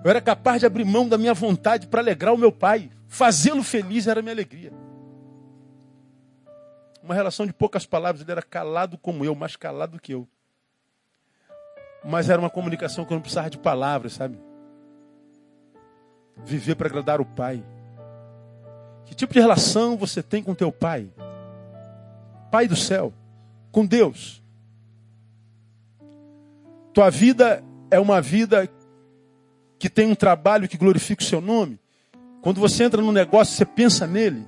[0.03, 2.91] Eu era capaz de abrir mão da minha vontade para alegrar o meu pai.
[3.07, 4.72] Fazê-lo feliz era a minha alegria.
[7.03, 10.26] Uma relação de poucas palavras, ele era calado como eu, mais calado que eu.
[12.05, 14.39] Mas era uma comunicação que eu não precisava de palavras, sabe?
[16.45, 17.62] Viver para agradar o pai.
[19.05, 21.09] Que tipo de relação você tem com teu pai?
[22.51, 23.12] Pai do céu,
[23.70, 24.43] com Deus.
[26.93, 28.68] Tua vida é uma vida
[29.78, 31.78] que tem um trabalho que glorifica o seu nome.
[32.43, 34.47] Quando você entra no negócio, você pensa nele.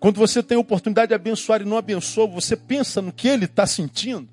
[0.00, 3.44] Quando você tem a oportunidade de abençoar e não abençoa, você pensa no que ele
[3.44, 4.28] está sentindo.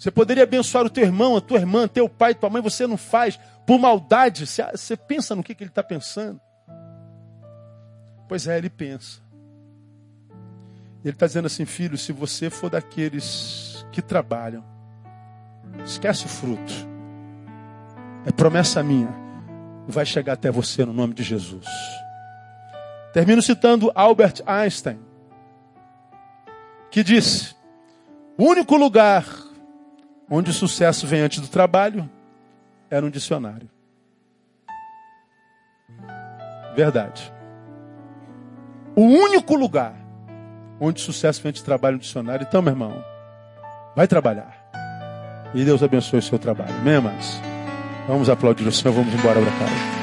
[0.00, 2.96] Você poderia abençoar o teu irmão, a tua irmã, teu pai, tua mãe, você não
[2.96, 4.46] faz por maldade.
[4.46, 6.40] Você, você pensa no que, que ele está pensando.
[8.26, 9.20] Pois é, ele pensa.
[11.04, 14.64] Ele está dizendo assim, filho, se você for daqueles que trabalham,
[15.84, 16.72] esquece o fruto.
[18.24, 19.14] É promessa minha.
[19.86, 21.66] Vai chegar até você no nome de Jesus.
[23.12, 24.98] Termino citando Albert Einstein,
[26.90, 27.54] que disse:
[28.38, 29.26] o único lugar
[30.30, 32.08] onde o sucesso vem antes do trabalho
[32.88, 33.68] era um dicionário.
[36.76, 37.32] Verdade.
[38.94, 39.94] O único lugar
[40.80, 42.46] onde o sucesso vem antes do trabalho é um dicionário.
[42.48, 43.04] Então, meu irmão,
[43.96, 44.56] vai trabalhar.
[45.52, 46.74] E Deus abençoe o seu trabalho.
[46.76, 47.00] Amém?
[48.06, 49.99] Vamos aplaudir o Senhor, vamos embora para casa.